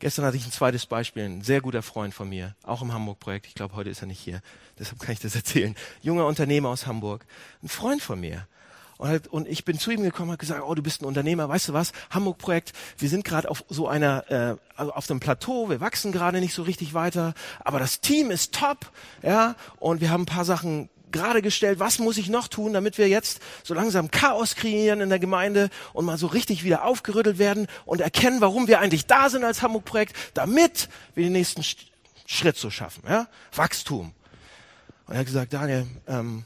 [0.00, 3.46] Gestern hatte ich ein zweites Beispiel, ein sehr guter Freund von mir, auch im Hamburg-Projekt.
[3.46, 4.40] Ich glaube, heute ist er nicht hier,
[4.78, 5.76] deshalb kann ich das erzählen.
[6.02, 7.26] Junger Unternehmer aus Hamburg,
[7.62, 8.48] ein Freund von mir.
[8.96, 11.48] Und, halt, und ich bin zu ihm gekommen und gesagt, oh, du bist ein Unternehmer,
[11.48, 15.70] weißt du was, Hamburg-Projekt, wir sind gerade auf so einer, äh, also auf dem Plateau,
[15.70, 18.90] wir wachsen gerade nicht so richtig weiter, aber das Team ist top,
[19.22, 22.98] ja, und wir haben ein paar Sachen gerade gestellt, was muss ich noch tun, damit
[22.98, 27.38] wir jetzt so langsam Chaos kreieren in der Gemeinde und mal so richtig wieder aufgerüttelt
[27.38, 31.62] werden und erkennen, warum wir eigentlich da sind als Hamburg-Projekt, damit wir den nächsten
[32.26, 33.28] Schritt so schaffen, ja?
[33.54, 34.12] Wachstum.
[35.06, 36.44] Und er hat gesagt, Daniel, ähm,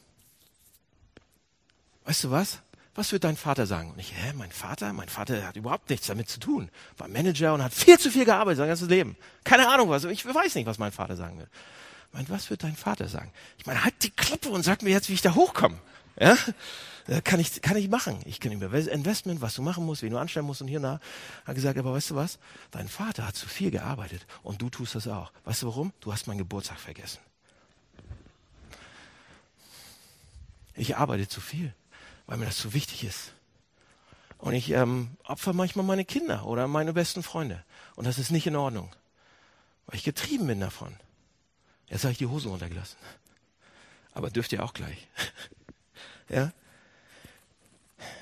[2.05, 2.59] weißt du was?
[2.95, 3.91] Was wird dein Vater sagen?
[3.93, 4.93] Und ich, hä, mein Vater?
[4.93, 6.69] Mein Vater hat überhaupt nichts damit zu tun.
[6.99, 9.17] War Manager und hat viel zu viel gearbeitet sein ganzes Leben.
[9.45, 10.05] Keine Ahnung was.
[10.05, 11.49] Ich weiß nicht, was mein Vater sagen wird
[12.13, 13.33] meine, was wird dein Vater sagen?
[13.59, 15.79] Ich meine, halt die Klappe und sag mir jetzt, wie ich da hochkomme.
[16.19, 16.37] Ja?
[17.25, 18.21] Kann ich, kann ich machen.
[18.27, 21.01] Ich kenne über Investment, was du machen musst, wen du anstellen musst und hier nach.
[21.45, 22.39] Hat gesagt, aber weißt du was?
[22.71, 25.33] Dein Vater hat zu viel gearbeitet und du tust das auch.
[25.45, 25.93] Weißt du warum?
[26.01, 27.19] Du hast meinen Geburtstag vergessen.
[30.75, 31.75] Ich arbeite zu viel,
[32.27, 33.33] weil mir das zu wichtig ist.
[34.39, 37.65] Und ich ähm, opfer manchmal meine Kinder oder meine besten Freunde.
[37.95, 38.91] Und das ist nicht in Ordnung,
[39.87, 40.95] weil ich getrieben bin davon.
[41.93, 42.97] Jetzt habe ich die Hosen runtergelassen.
[44.15, 45.07] Aber dürft ihr auch gleich.
[46.31, 46.51] ja?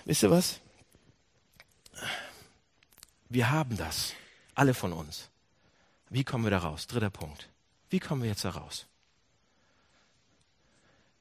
[0.04, 0.60] Wisst ihr was?
[3.28, 4.12] Wir haben das.
[4.56, 5.28] Alle von uns.
[6.08, 6.88] Wie kommen wir da raus?
[6.88, 7.48] Dritter Punkt.
[7.90, 8.86] Wie kommen wir jetzt da raus?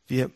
[0.07, 0.31] Wir,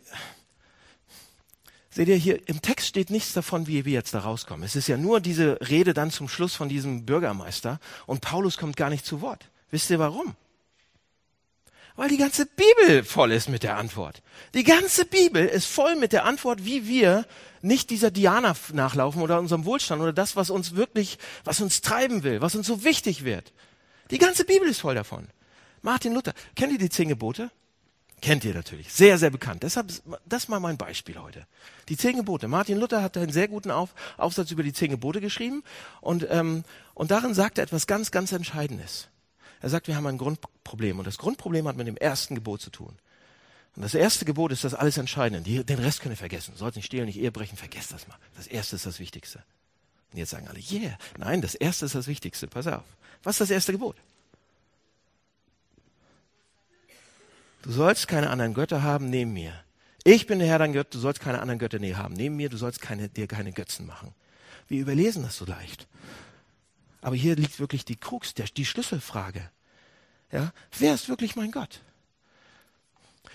[1.89, 4.63] seht ihr hier, im Text steht nichts davon, wie wir jetzt da rauskommen.
[4.63, 8.78] Es ist ja nur diese Rede dann zum Schluss von diesem Bürgermeister und Paulus kommt
[8.78, 9.49] gar nicht zu Wort.
[9.71, 10.36] Wisst ihr warum?
[11.96, 14.24] Weil die ganze Bibel voll ist mit der Antwort.
[14.56, 17.26] Die ganze Bibel ist voll mit der Antwort, wie wir
[17.62, 22.24] nicht dieser Diana nachlaufen oder unserem Wohlstand oder das, was uns wirklich, was uns treiben
[22.24, 23.54] will, was uns so wichtig wird.
[24.10, 25.28] Die ganze Bibel ist voll davon.
[25.82, 27.52] Martin Luther, kennt ihr die zehn Gebote?
[28.22, 28.92] Kennt ihr natürlich.
[28.92, 29.64] Sehr, sehr bekannt.
[29.64, 29.92] Deshalb,
[30.26, 31.46] das mal mein Beispiel heute.
[31.90, 32.48] Die zehn Gebote.
[32.48, 35.62] Martin Luther hat einen sehr guten Auf, Aufsatz über die zehn Gebote geschrieben
[36.00, 39.10] und, ähm, und darin sagt er etwas ganz, ganz Entscheidendes.
[39.63, 42.69] Er sagt, wir haben ein Grundproblem und das Grundproblem hat mit dem ersten Gebot zu
[42.69, 42.97] tun.
[43.78, 45.63] Und das erste Gebot ist das alles Entscheidende.
[45.63, 46.54] Den Rest könnt ihr vergessen.
[46.58, 48.17] Sollt nicht stehlen, nicht Ehe brechen, vergesst das mal.
[48.36, 49.41] Das erste ist das Wichtigste.
[50.12, 50.97] Und jetzt sagen alle, yeah.
[51.17, 52.47] Nein, das erste ist das Wichtigste.
[52.47, 52.84] Pass auf.
[53.23, 53.95] Was ist das erste Gebot?
[57.62, 59.54] Du sollst keine anderen Götter haben neben mir.
[60.04, 62.58] Ich bin der Herr dein Gott, du sollst keine anderen Götter haben neben mir, du
[62.58, 64.13] sollst keine, dir keine Götzen machen.
[64.67, 65.88] Wir überlesen das so leicht.
[67.04, 69.50] Aber hier liegt wirklich die Krux, der, die Schlüsselfrage.
[70.32, 71.82] Ja, wer ist wirklich mein Gott?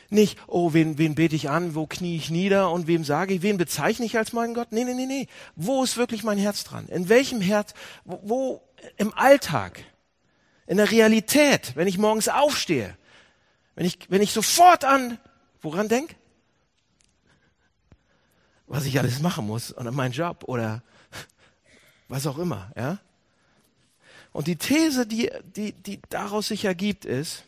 [0.09, 3.43] Nicht, oh, wen, wen bete ich an, wo knie ich nieder und wem sage ich,
[3.43, 4.73] wen bezeichne ich als meinen Gott?
[4.73, 5.29] Nee, nee, nee, nee.
[5.55, 6.89] Wo ist wirklich mein Herz dran?
[6.89, 7.75] In welchem Herz,
[8.07, 8.63] wo, wo
[8.97, 9.85] im Alltag,
[10.67, 12.97] in der Realität, wenn ich morgens aufstehe,
[13.75, 15.19] wenn ich, wenn ich sofort an,
[15.61, 16.17] woran denk?
[18.67, 20.83] Was ich alles machen muss und an meinen Job oder
[22.09, 22.99] was auch immer, ja?
[24.33, 27.45] Und die These, die, die, die daraus sich ergibt, ist,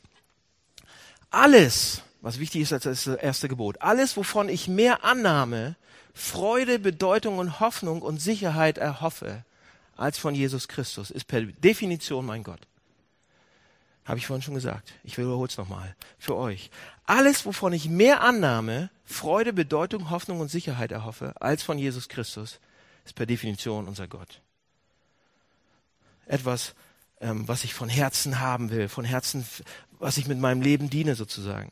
[1.30, 5.76] alles, was wichtig ist als das erste Gebot, alles, wovon ich mehr Annahme,
[6.12, 9.44] Freude, Bedeutung und Hoffnung und Sicherheit erhoffe,
[9.96, 12.60] als von Jesus Christus, ist per Definition mein Gott.
[14.04, 14.92] Habe ich vorhin schon gesagt.
[15.04, 16.70] Ich wiederhole es nochmal für euch.
[17.04, 22.58] Alles, wovon ich mehr Annahme, Freude, Bedeutung, Hoffnung und Sicherheit erhoffe, als von Jesus Christus,
[23.04, 24.40] ist per Definition unser Gott
[26.30, 26.74] etwas,
[27.20, 29.44] ähm, was ich von Herzen haben will, von Herzen,
[29.98, 31.70] was ich mit meinem Leben diene sozusagen.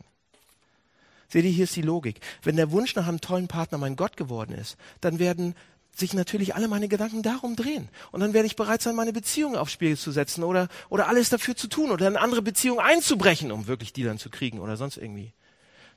[1.28, 2.20] Seht ihr, hier ist die Logik.
[2.42, 5.54] Wenn der Wunsch nach einem tollen Partner mein Gott geworden ist, dann werden
[5.94, 7.88] sich natürlich alle meine Gedanken darum drehen.
[8.12, 11.28] Und dann werde ich bereit sein, meine Beziehung aufs Spiel zu setzen oder, oder alles
[11.28, 14.76] dafür zu tun oder eine andere Beziehung einzubrechen, um wirklich die dann zu kriegen oder
[14.76, 15.32] sonst irgendwie.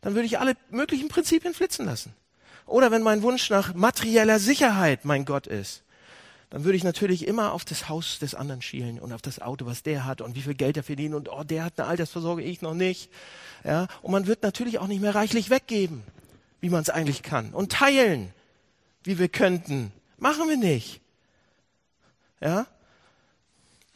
[0.02, 2.14] Dann würde ich alle möglichen Prinzipien flitzen lassen.
[2.66, 5.84] Oder wenn mein Wunsch nach materieller Sicherheit mein Gott ist,
[6.52, 9.66] dann würde ich natürlich immer auf das Haus des anderen schielen und auf das Auto,
[9.66, 12.44] was der hat und wie viel Geld er verdient und oh, der hat eine Altersvorsorge,
[12.44, 13.10] ich noch nicht.
[13.64, 16.04] Ja, und man wird natürlich auch nicht mehr reichlich weggeben,
[16.60, 18.34] wie man es eigentlich kann und teilen,
[19.04, 19.94] wie wir könnten.
[20.18, 21.00] Machen wir nicht.
[22.42, 22.68] Ja?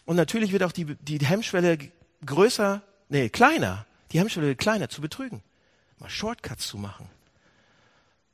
[0.05, 1.77] Und natürlich wird auch die, die Hemmschwelle
[2.25, 5.43] größer, nee, kleiner, die Hemmschwelle kleiner zu betrügen,
[5.99, 7.09] mal Shortcuts zu machen.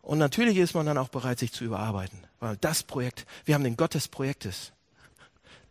[0.02, 2.20] Und natürlich ist man dann auch bereit, sich zu überarbeiten.
[2.40, 4.72] Weil das Projekt, wir haben den Gott des Projektes.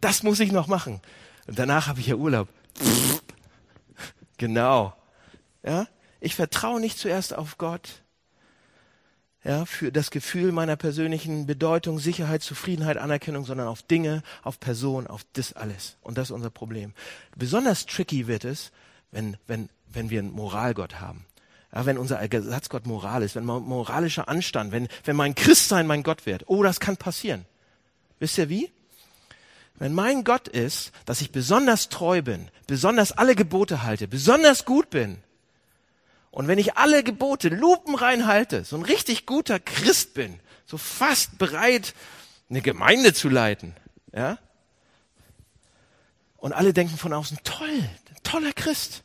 [0.00, 1.00] Das muss ich noch machen.
[1.46, 2.48] Und danach habe ich ja Urlaub.
[4.38, 4.94] Genau.
[5.62, 5.86] Ja?
[6.20, 8.02] Ich vertraue nicht zuerst auf Gott,
[9.42, 15.06] ja, für das Gefühl meiner persönlichen Bedeutung, Sicherheit, Zufriedenheit, Anerkennung, sondern auf Dinge, auf Personen,
[15.06, 15.96] auf das alles.
[16.02, 16.92] Und das ist unser Problem.
[17.36, 18.70] Besonders tricky wird es,
[19.10, 21.24] wenn, wenn, wenn wir einen Moralgott haben.
[21.72, 26.26] Ja, wenn unser Ersatzgott Moral ist, wenn moralischer Anstand, wenn, wenn mein Christsein mein Gott
[26.26, 26.44] wird.
[26.46, 27.46] Oh, das kann passieren.
[28.18, 28.70] Wisst ihr wie?
[29.76, 34.90] Wenn mein Gott ist, dass ich besonders treu bin, besonders alle Gebote halte, besonders gut
[34.90, 35.18] bin,
[36.32, 41.38] und wenn ich alle Gebote lupenrein halte, so ein richtig guter Christ bin, so fast
[41.38, 41.94] bereit,
[42.48, 43.74] eine Gemeinde zu leiten,
[44.12, 44.38] ja,
[46.36, 47.88] und alle denken von außen, toll,
[48.22, 49.02] toller Christ,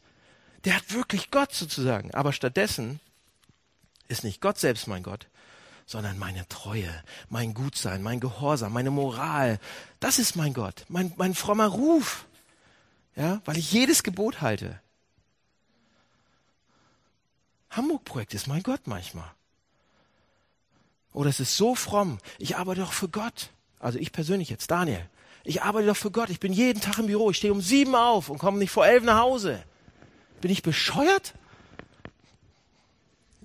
[0.65, 2.13] der hat wirklich Gott sozusagen.
[2.13, 2.99] Aber stattdessen
[4.08, 5.28] ist nicht Gott selbst mein Gott,
[5.86, 6.91] sondern meine Treue,
[7.30, 9.60] mein Gutsein, mein Gehorsam, meine Moral.
[9.99, 12.25] Das ist mein Gott, mein, mein frommer Ruf.
[13.15, 14.82] Ja, weil ich jedes Gebot halte.
[17.69, 19.32] Hamburg-Projekt ist mein Gott manchmal.
[21.13, 22.17] Oder es ist so fromm.
[22.39, 23.51] Ich arbeite doch für Gott.
[23.80, 25.10] Also ich persönlich jetzt, Daniel.
[25.45, 26.30] Ich arbeite doch für Gott.
[26.30, 27.30] Ich bin jeden Tag im Büro.
[27.30, 29.63] Ich stehe um sieben auf und komme nicht vor elf nach Hause.
[30.45, 31.34] Bin ich bescheuert?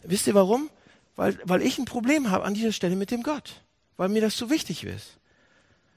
[0.03, 0.69] Wisst ihr warum?
[1.17, 3.63] Weil, weil ich ein Problem habe an dieser Stelle mit dem Gott.
[3.97, 5.17] Weil mir das so wichtig ist.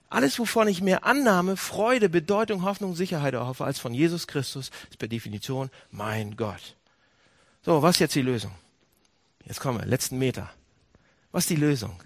[0.07, 4.97] Alles, wovon ich mehr Annahme, Freude, Bedeutung, Hoffnung, Sicherheit erhoffe als von Jesus Christus, ist
[4.97, 6.77] per Definition mein Gott.
[7.63, 8.53] So, was ist jetzt die Lösung?
[9.43, 10.51] Jetzt kommen wir, letzten Meter.
[11.33, 12.01] Was ist die Lösung?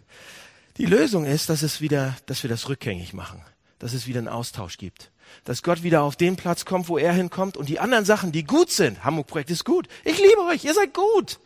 [0.77, 3.45] Die Lösung ist, dass es wieder, dass wir das rückgängig machen,
[3.79, 5.11] dass es wieder einen Austausch gibt,
[5.43, 8.43] dass Gott wieder auf den Platz kommt, wo er hinkommt und die anderen Sachen, die
[8.43, 9.87] gut sind, Hamburg-Projekt ist gut.
[10.03, 11.39] Ich liebe euch, ihr seid gut.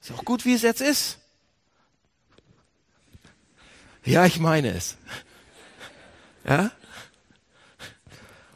[0.00, 1.18] Ist auch gut, wie es jetzt ist.
[4.04, 4.96] Ja, ich meine es.
[6.44, 6.72] Ja?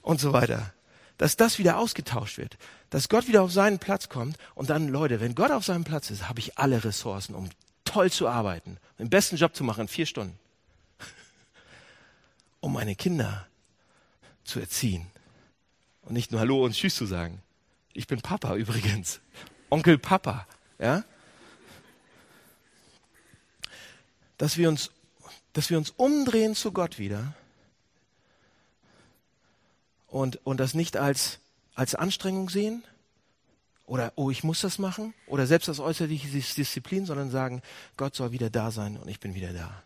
[0.03, 0.73] Und so weiter.
[1.19, 2.57] Dass das wieder ausgetauscht wird
[2.91, 6.11] dass Gott wieder auf seinen Platz kommt und dann, Leute, wenn Gott auf seinem Platz
[6.11, 7.51] ist, habe ich alle Ressourcen, um
[7.85, 10.39] toll zu arbeiten, den besten Job zu machen in vier Stunden,
[12.67, 13.47] um meine Kinder
[14.43, 15.07] zu erziehen
[16.03, 17.41] und nicht nur Hallo und Tschüss zu sagen.
[17.93, 19.21] Ich bin Papa übrigens,
[19.71, 20.49] Onkel Papa,
[20.81, 21.05] ja?
[24.37, 24.91] Dass wir uns,
[25.53, 27.35] dass wir uns umdrehen zu Gott wieder
[30.09, 31.39] und, und das nicht als
[31.77, 32.83] als Anstrengung sehen
[33.85, 37.63] oder, oh, ich muss das machen oder selbst als äußerliche Disziplin, sondern sagen,
[37.97, 39.86] Gott soll wieder da sein und ich bin wieder da.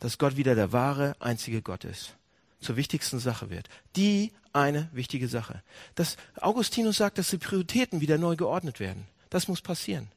[0.00, 2.14] Dass Gott wieder der wahre, einzige Gott ist.
[2.60, 3.68] Zur wichtigsten Sache wird.
[3.96, 5.62] Die eine wichtige Sache.
[5.94, 9.06] Dass Augustinus sagt, dass die Prioritäten wieder neu geordnet werden.
[9.30, 10.08] Das muss passieren.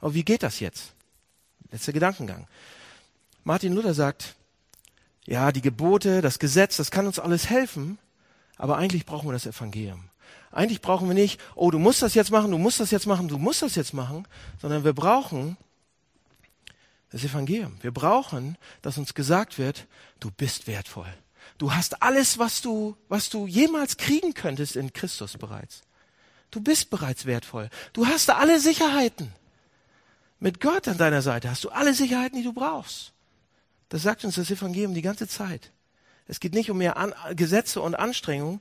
[0.00, 0.92] Aber wie geht das jetzt?
[1.70, 2.46] Letzter Gedankengang.
[3.44, 4.36] Martin Luther sagt,
[5.26, 7.98] ja, die Gebote, das Gesetz, das kann uns alles helfen,
[8.56, 10.10] aber eigentlich brauchen wir das Evangelium.
[10.50, 13.28] Eigentlich brauchen wir nicht, oh, du musst das jetzt machen, du musst das jetzt machen,
[13.28, 14.26] du musst das jetzt machen,
[14.60, 15.56] sondern wir brauchen
[17.10, 17.76] das Evangelium.
[17.80, 19.86] Wir brauchen, dass uns gesagt wird,
[20.20, 21.12] du bist wertvoll.
[21.56, 25.82] Du hast alles, was du, was du jemals kriegen könntest in Christus bereits.
[26.50, 27.68] Du bist bereits wertvoll.
[27.92, 29.32] Du hast alle Sicherheiten.
[30.40, 33.12] Mit Gott an deiner Seite hast du alle Sicherheiten, die du brauchst.
[33.88, 35.72] Das sagt uns das Evangelium die ganze Zeit.
[36.26, 38.60] Es geht nicht um mehr An Gesetze und Anstrengungen.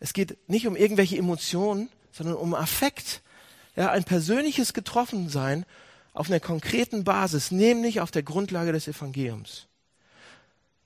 [0.00, 3.22] Es geht nicht um irgendwelche Emotionen, sondern um Affekt.
[3.76, 5.64] Ja, ein persönliches Getroffensein
[6.12, 9.66] auf einer konkreten Basis, nämlich auf der Grundlage des Evangeliums.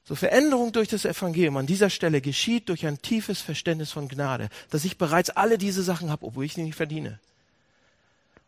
[0.04, 4.48] So Veränderung durch das Evangelium an dieser Stelle geschieht durch ein tiefes Verständnis von Gnade,
[4.70, 7.18] dass ich bereits alle diese Sachen habe, obwohl ich sie nicht verdiene.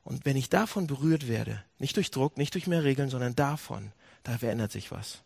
[0.04, 3.90] Und wenn ich davon berührt werde, nicht durch Druck, nicht durch mehr Regeln, sondern davon,
[4.22, 5.18] da verändert sich was.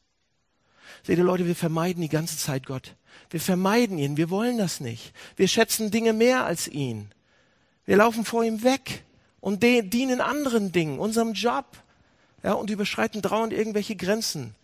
[1.03, 2.97] Seht ihr Leute, wir vermeiden die ganze Zeit Gott.
[3.31, 5.13] Wir vermeiden ihn, wir wollen das nicht.
[5.37, 7.13] Wir schätzen Dinge mehr als ihn.
[7.85, 9.05] Wir laufen vor ihm weg
[9.43, 11.67] und dienen anderen Dingen, unserem Job,
[12.45, 14.55] ja, und überschreiten dauernd irgendwelche Grenzen.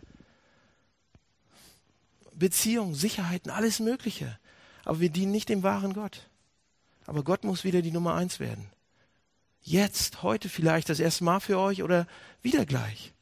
[2.32, 4.38] Beziehungen, Sicherheiten, alles Mögliche.
[4.84, 6.28] Aber wir dienen nicht dem wahren Gott.
[7.06, 8.70] Aber Gott muss wieder die Nummer eins werden.
[9.62, 12.06] Jetzt, heute vielleicht das erste Mal für euch oder
[12.40, 13.12] wieder gleich.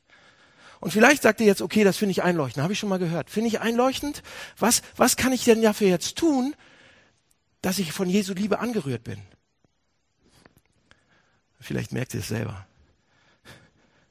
[0.79, 3.31] Und vielleicht sagt ihr jetzt, okay, das finde ich einleuchtend, habe ich schon mal gehört.
[3.31, 4.23] Finde ich einleuchtend?
[4.59, 6.55] Was, was kann ich denn dafür jetzt tun,
[7.63, 9.23] dass ich von Jesu Liebe angerührt bin?
[11.61, 12.67] Vielleicht merkt ihr es selber.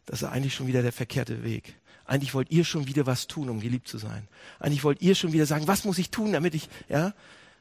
[0.06, 1.76] Das ist eigentlich schon wieder der verkehrte Weg.
[2.06, 4.28] Eigentlich wollt ihr schon wieder was tun, um geliebt zu sein.
[4.60, 7.14] Eigentlich wollt ihr schon wieder sagen, was muss ich tun, damit ich, ja?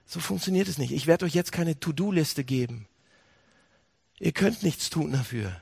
[0.06, 0.92] So funktioniert es nicht.
[0.92, 2.86] Ich werde euch jetzt keine To-Do-Liste geben.
[4.18, 5.60] Ihr könnt nichts tun dafür.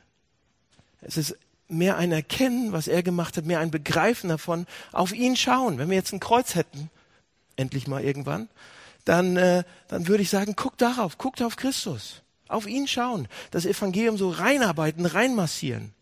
[1.01, 1.37] Es ist
[1.69, 5.79] mehr ein Erkennen, was er gemacht hat, mehr ein Begreifen davon, auf ihn schauen.
[5.79, 6.91] Wenn wir jetzt ein Kreuz hätten,
[7.57, 8.49] endlich mal irgendwann,
[9.05, 12.22] dann, äh, dann würde ich sagen, guckt darauf, guckt auf Christus,
[12.53, 15.93] auf ihn schauen, das Evangelium so reinarbeiten, reinmassieren.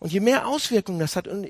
[0.00, 1.46] Und je mehr Auswirkungen das hat und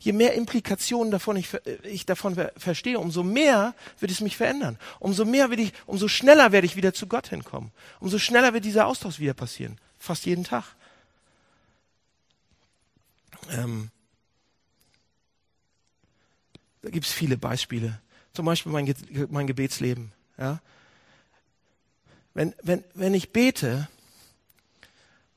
[0.00, 1.50] je mehr Implikationen davon ich,
[1.84, 4.76] ich davon verstehe, umso mehr wird es mich verändern.
[4.98, 7.70] Umso mehr wird ich, umso schneller werde ich wieder zu Gott hinkommen.
[8.00, 9.78] Umso schneller wird dieser Austausch wieder passieren.
[10.00, 10.64] Fast jeden Tag.
[13.52, 13.90] Ähm,
[16.82, 18.00] da gibt es viele Beispiele.
[18.34, 18.92] Zum Beispiel mein,
[19.30, 20.10] mein Gebetsleben.
[20.38, 20.60] Ja?
[22.34, 23.88] Wenn, wenn, wenn ich bete,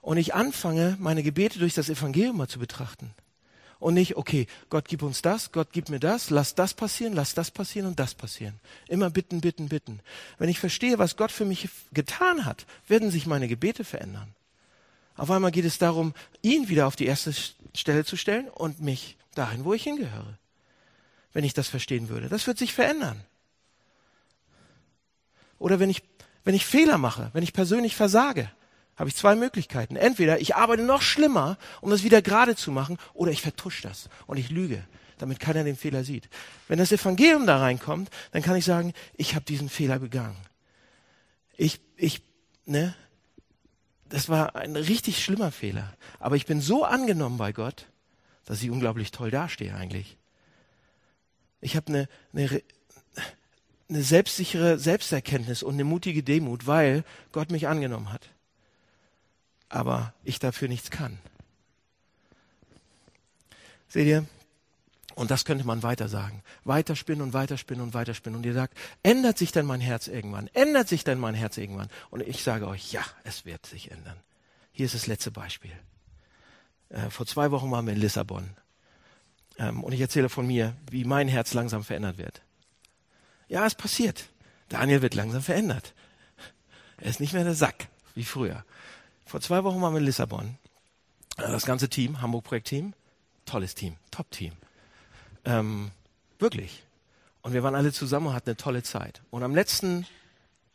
[0.05, 3.11] und ich anfange, meine Gebete durch das Evangelium mal zu betrachten.
[3.79, 7.33] Und nicht, okay, Gott gib uns das, Gott gib mir das, lass das passieren, lass
[7.33, 8.59] das passieren und das passieren.
[8.87, 10.01] Immer bitten, bitten, bitten.
[10.37, 14.35] Wenn ich verstehe, was Gott für mich getan hat, werden sich meine Gebete verändern.
[15.15, 17.33] Auf einmal geht es darum, ihn wieder auf die erste
[17.73, 20.37] Stelle zu stellen und mich dahin, wo ich hingehöre.
[21.33, 22.29] Wenn ich das verstehen würde.
[22.29, 23.25] Das wird sich verändern.
[25.57, 26.03] Oder wenn ich,
[26.45, 28.49] wenn ich Fehler mache, wenn ich persönlich versage,
[28.95, 29.97] habe ich zwei Möglichkeiten.
[29.97, 34.09] Entweder ich arbeite noch schlimmer, um das wieder gerade zu machen, oder ich vertusche das
[34.25, 34.83] und ich lüge,
[35.17, 36.29] damit keiner den Fehler sieht.
[36.67, 40.37] Wenn das Evangelium da reinkommt, dann kann ich sagen, ich habe diesen Fehler begangen.
[41.57, 42.21] Ich, ich,
[42.65, 42.95] ne,
[44.07, 45.93] das war ein richtig schlimmer Fehler.
[46.19, 47.87] Aber ich bin so angenommen bei Gott,
[48.45, 50.17] dass ich unglaublich toll dastehe eigentlich.
[51.59, 52.61] Ich habe eine, eine,
[53.89, 58.29] eine selbstsichere Selbsterkenntnis und eine mutige Demut, weil Gott mich angenommen hat
[59.69, 61.19] aber ich dafür nichts kann.
[63.87, 64.25] Seht ihr?
[65.15, 66.43] Und das könnte man weiter sagen.
[66.65, 68.37] Weiterspinnen und weiterspinnen und weiterspinnen.
[68.37, 70.49] Und ihr sagt, ändert sich denn mein Herz irgendwann?
[70.53, 71.89] Ändert sich denn mein Herz irgendwann?
[72.09, 74.17] Und ich sage euch, ja, es wird sich ändern.
[74.71, 75.71] Hier ist das letzte Beispiel.
[76.89, 78.49] Äh, vor zwei Wochen waren wir in Lissabon.
[79.57, 82.41] Ähm, und ich erzähle von mir, wie mein Herz langsam verändert wird.
[83.47, 84.29] Ja, es passiert.
[84.69, 85.93] Daniel wird langsam verändert.
[86.97, 88.63] Er ist nicht mehr der Sack wie früher.
[89.25, 90.57] Vor zwei Wochen waren wir in Lissabon.
[91.37, 92.93] Äh, das ganze Team, Hamburg-Projektteam,
[93.45, 94.53] tolles Team, Top-Team.
[95.43, 95.91] Ähm,
[96.39, 96.83] wirklich.
[97.41, 99.21] Und wir waren alle zusammen und hatten eine tolle Zeit.
[99.29, 100.07] Und am letzten,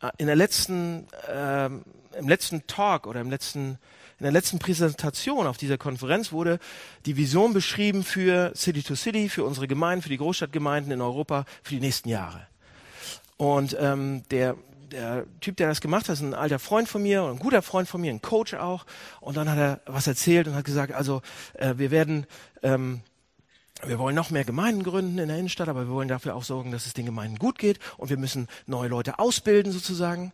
[0.01, 1.83] äh, in der letzten, ähm,
[2.17, 3.77] im letzten Talk oder im letzten,
[4.19, 6.59] in der letzten Präsentation auf dieser Konferenz wurde
[7.05, 11.45] die Vision beschrieben für City to City, für unsere Gemeinden, für die Großstadtgemeinden in Europa
[11.63, 12.47] für die nächsten Jahre.
[13.41, 14.55] Und ähm, der
[14.91, 17.89] der Typ, der das gemacht hat, ist ein alter Freund von mir, ein guter Freund
[17.89, 18.85] von mir, ein Coach auch.
[19.19, 21.23] Und dann hat er was erzählt und hat gesagt, also
[21.53, 22.27] äh, wir werden,
[22.61, 23.01] ähm,
[23.83, 26.71] wir wollen noch mehr Gemeinden gründen in der Innenstadt, aber wir wollen dafür auch sorgen,
[26.71, 30.33] dass es den Gemeinden gut geht und wir müssen neue Leute ausbilden sozusagen.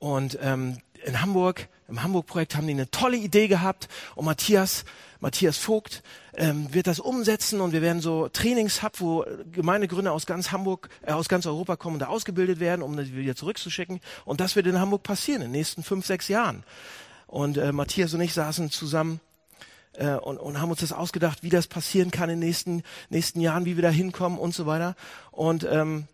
[0.00, 4.84] Und ähm, in Hamburg, im Hamburg-Projekt haben die eine tolle Idee gehabt und Matthias,
[5.20, 6.02] Matthias Vogt
[6.38, 11.12] ähm, wird das umsetzen und wir werden so Trainingshub, wo Gemeindegründer aus ganz Hamburg, äh,
[11.12, 14.00] aus ganz Europa kommen und da ausgebildet werden, um das wieder zurückzuschicken.
[14.24, 16.62] Und das wird in Hamburg passieren in den nächsten fünf, sechs Jahren.
[17.26, 19.20] Und äh, Matthias und ich saßen zusammen
[19.94, 23.40] äh, und, und haben uns das ausgedacht, wie das passieren kann in den nächsten, nächsten
[23.40, 24.94] Jahren, wie wir da hinkommen und so weiter.
[25.32, 26.06] Und ähm,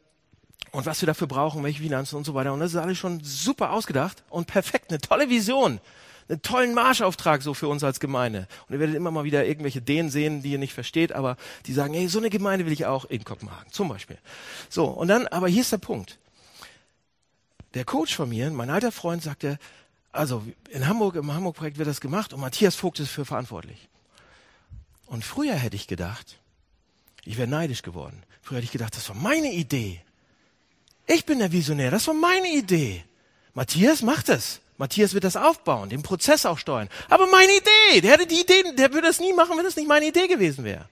[0.73, 2.53] und was wir dafür brauchen, welche Finanzen und so weiter.
[2.53, 5.79] Und das ist alles schon super ausgedacht und perfekt, eine tolle Vision
[6.29, 8.49] einen tollen Marschauftrag so für uns als Gemeinde.
[8.67, 11.73] Und ihr werdet immer mal wieder irgendwelche Ideen sehen, die ihr nicht versteht, aber die
[11.73, 14.19] sagen, hey, so eine Gemeinde will ich auch in Kopenhagen, zum Beispiel.
[14.69, 16.19] So, und dann, aber hier ist der Punkt.
[17.75, 19.59] Der Coach von mir, mein alter Freund, sagte,
[20.13, 23.89] also in Hamburg, im Hamburg-Projekt wird das gemacht und Matthias Vogt ist für verantwortlich.
[25.07, 26.39] Und früher hätte ich gedacht,
[27.25, 28.23] ich wäre neidisch geworden.
[28.43, 30.01] Früher hätte ich gedacht, das war meine Idee.
[31.07, 33.05] Ich bin der Visionär, das war meine Idee.
[33.55, 34.61] Matthias macht es.
[34.77, 36.89] Matthias wird das aufbauen, den Prozess auch steuern.
[37.09, 39.89] Aber meine Idee, der hätte die Idee, der würde das nie machen, wenn das nicht
[39.89, 40.89] meine Idee gewesen wäre.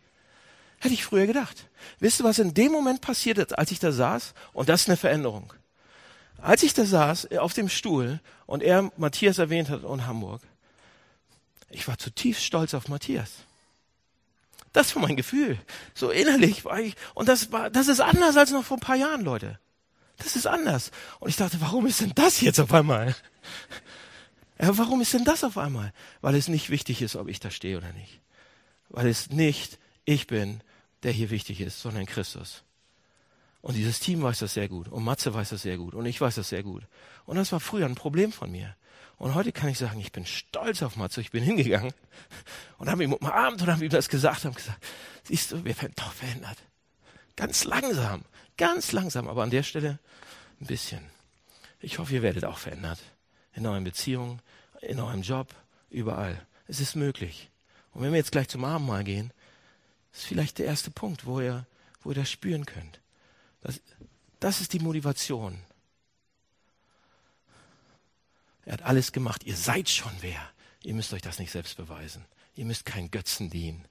[0.78, 1.68] Hätte ich früher gedacht.
[1.98, 4.34] Wisst ihr, was in dem Moment passiert ist, als ich da saß?
[4.52, 5.52] Und das ist eine Veränderung.
[6.40, 10.42] Als ich da saß, auf dem Stuhl, und er Matthias erwähnt hat und Hamburg,
[11.70, 13.30] ich war zutiefst stolz auf Matthias.
[14.72, 15.58] Das war mein Gefühl.
[15.94, 18.96] So innerlich war ich, und das war, das ist anders als noch vor ein paar
[18.96, 19.58] Jahren, Leute.
[20.18, 20.90] Das ist anders.
[21.20, 23.14] Und ich dachte, warum ist denn das jetzt auf einmal?
[24.60, 25.92] Ja, warum ist denn das auf einmal?
[26.20, 28.20] Weil es nicht wichtig ist, ob ich da stehe oder nicht.
[28.88, 30.62] Weil es nicht ich bin,
[31.02, 32.62] der hier wichtig ist, sondern Christus.
[33.60, 34.88] Und dieses Team weiß das sehr gut.
[34.88, 35.94] Und Matze weiß das sehr gut.
[35.94, 36.84] Und ich weiß das sehr gut.
[37.24, 38.76] Und das war früher ein Problem von mir.
[39.18, 41.20] Und heute kann ich sagen, ich bin stolz auf Matze.
[41.20, 41.92] Ich bin hingegangen
[42.78, 44.84] und habe ihm umarmt und habe ihm das gesagt und gesagt,
[45.24, 46.58] siehst du, wir werden doch verändert.
[47.36, 48.24] Ganz langsam,
[48.56, 50.00] ganz langsam, aber an der Stelle
[50.60, 51.08] ein bisschen.
[51.80, 52.98] Ich hoffe, ihr werdet auch verändert.
[53.54, 54.40] In euren Beziehungen,
[54.80, 55.54] in eurem Job,
[55.90, 56.46] überall.
[56.68, 57.50] Es ist möglich.
[57.92, 59.32] Und wenn wir jetzt gleich zum Abendmahl gehen,
[60.12, 61.66] ist vielleicht der erste Punkt, wo ihr,
[62.02, 63.00] wo ihr das spüren könnt.
[63.60, 63.80] Das,
[64.40, 65.58] das ist die Motivation.
[68.64, 69.44] Er hat alles gemacht.
[69.44, 70.40] Ihr seid schon wer.
[70.82, 72.24] Ihr müsst euch das nicht selbst beweisen.
[72.54, 73.86] Ihr müsst keinen Götzen dienen.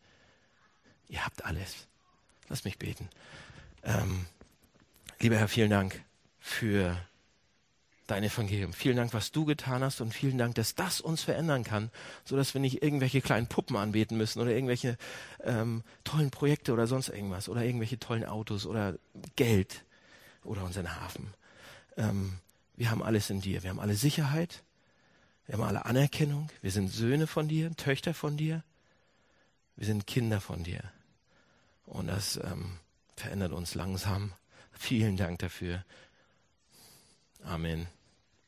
[1.08, 1.88] Ihr habt alles.
[2.48, 3.10] Lass mich beten.
[3.84, 4.26] Ähm,
[5.20, 6.04] lieber Herr, vielen Dank
[6.40, 6.98] für
[8.12, 8.74] dein Evangelium.
[8.74, 11.90] Vielen Dank, was du getan hast und vielen Dank, dass das uns verändern kann,
[12.26, 14.98] so dass wir nicht irgendwelche kleinen Puppen anbeten müssen oder irgendwelche
[15.44, 18.96] ähm, tollen Projekte oder sonst irgendwas oder irgendwelche tollen Autos oder
[19.38, 19.86] Geld
[20.44, 21.34] oder unseren Hafen.
[21.96, 22.34] Ähm,
[22.76, 23.64] wir haben alles in dir.
[23.64, 24.64] Wir haben alle Sicherheit.
[25.46, 26.50] Wir haben alle Anerkennung.
[26.62, 28.64] Wir sind Söhne von dir, Töchter von dir.
[29.78, 30.84] Wir sind Kinder von dir.
[31.86, 32.78] Und das ähm,
[33.16, 34.34] verändert uns langsam.
[34.74, 35.86] Vielen Dank dafür.
[37.44, 37.88] Amen.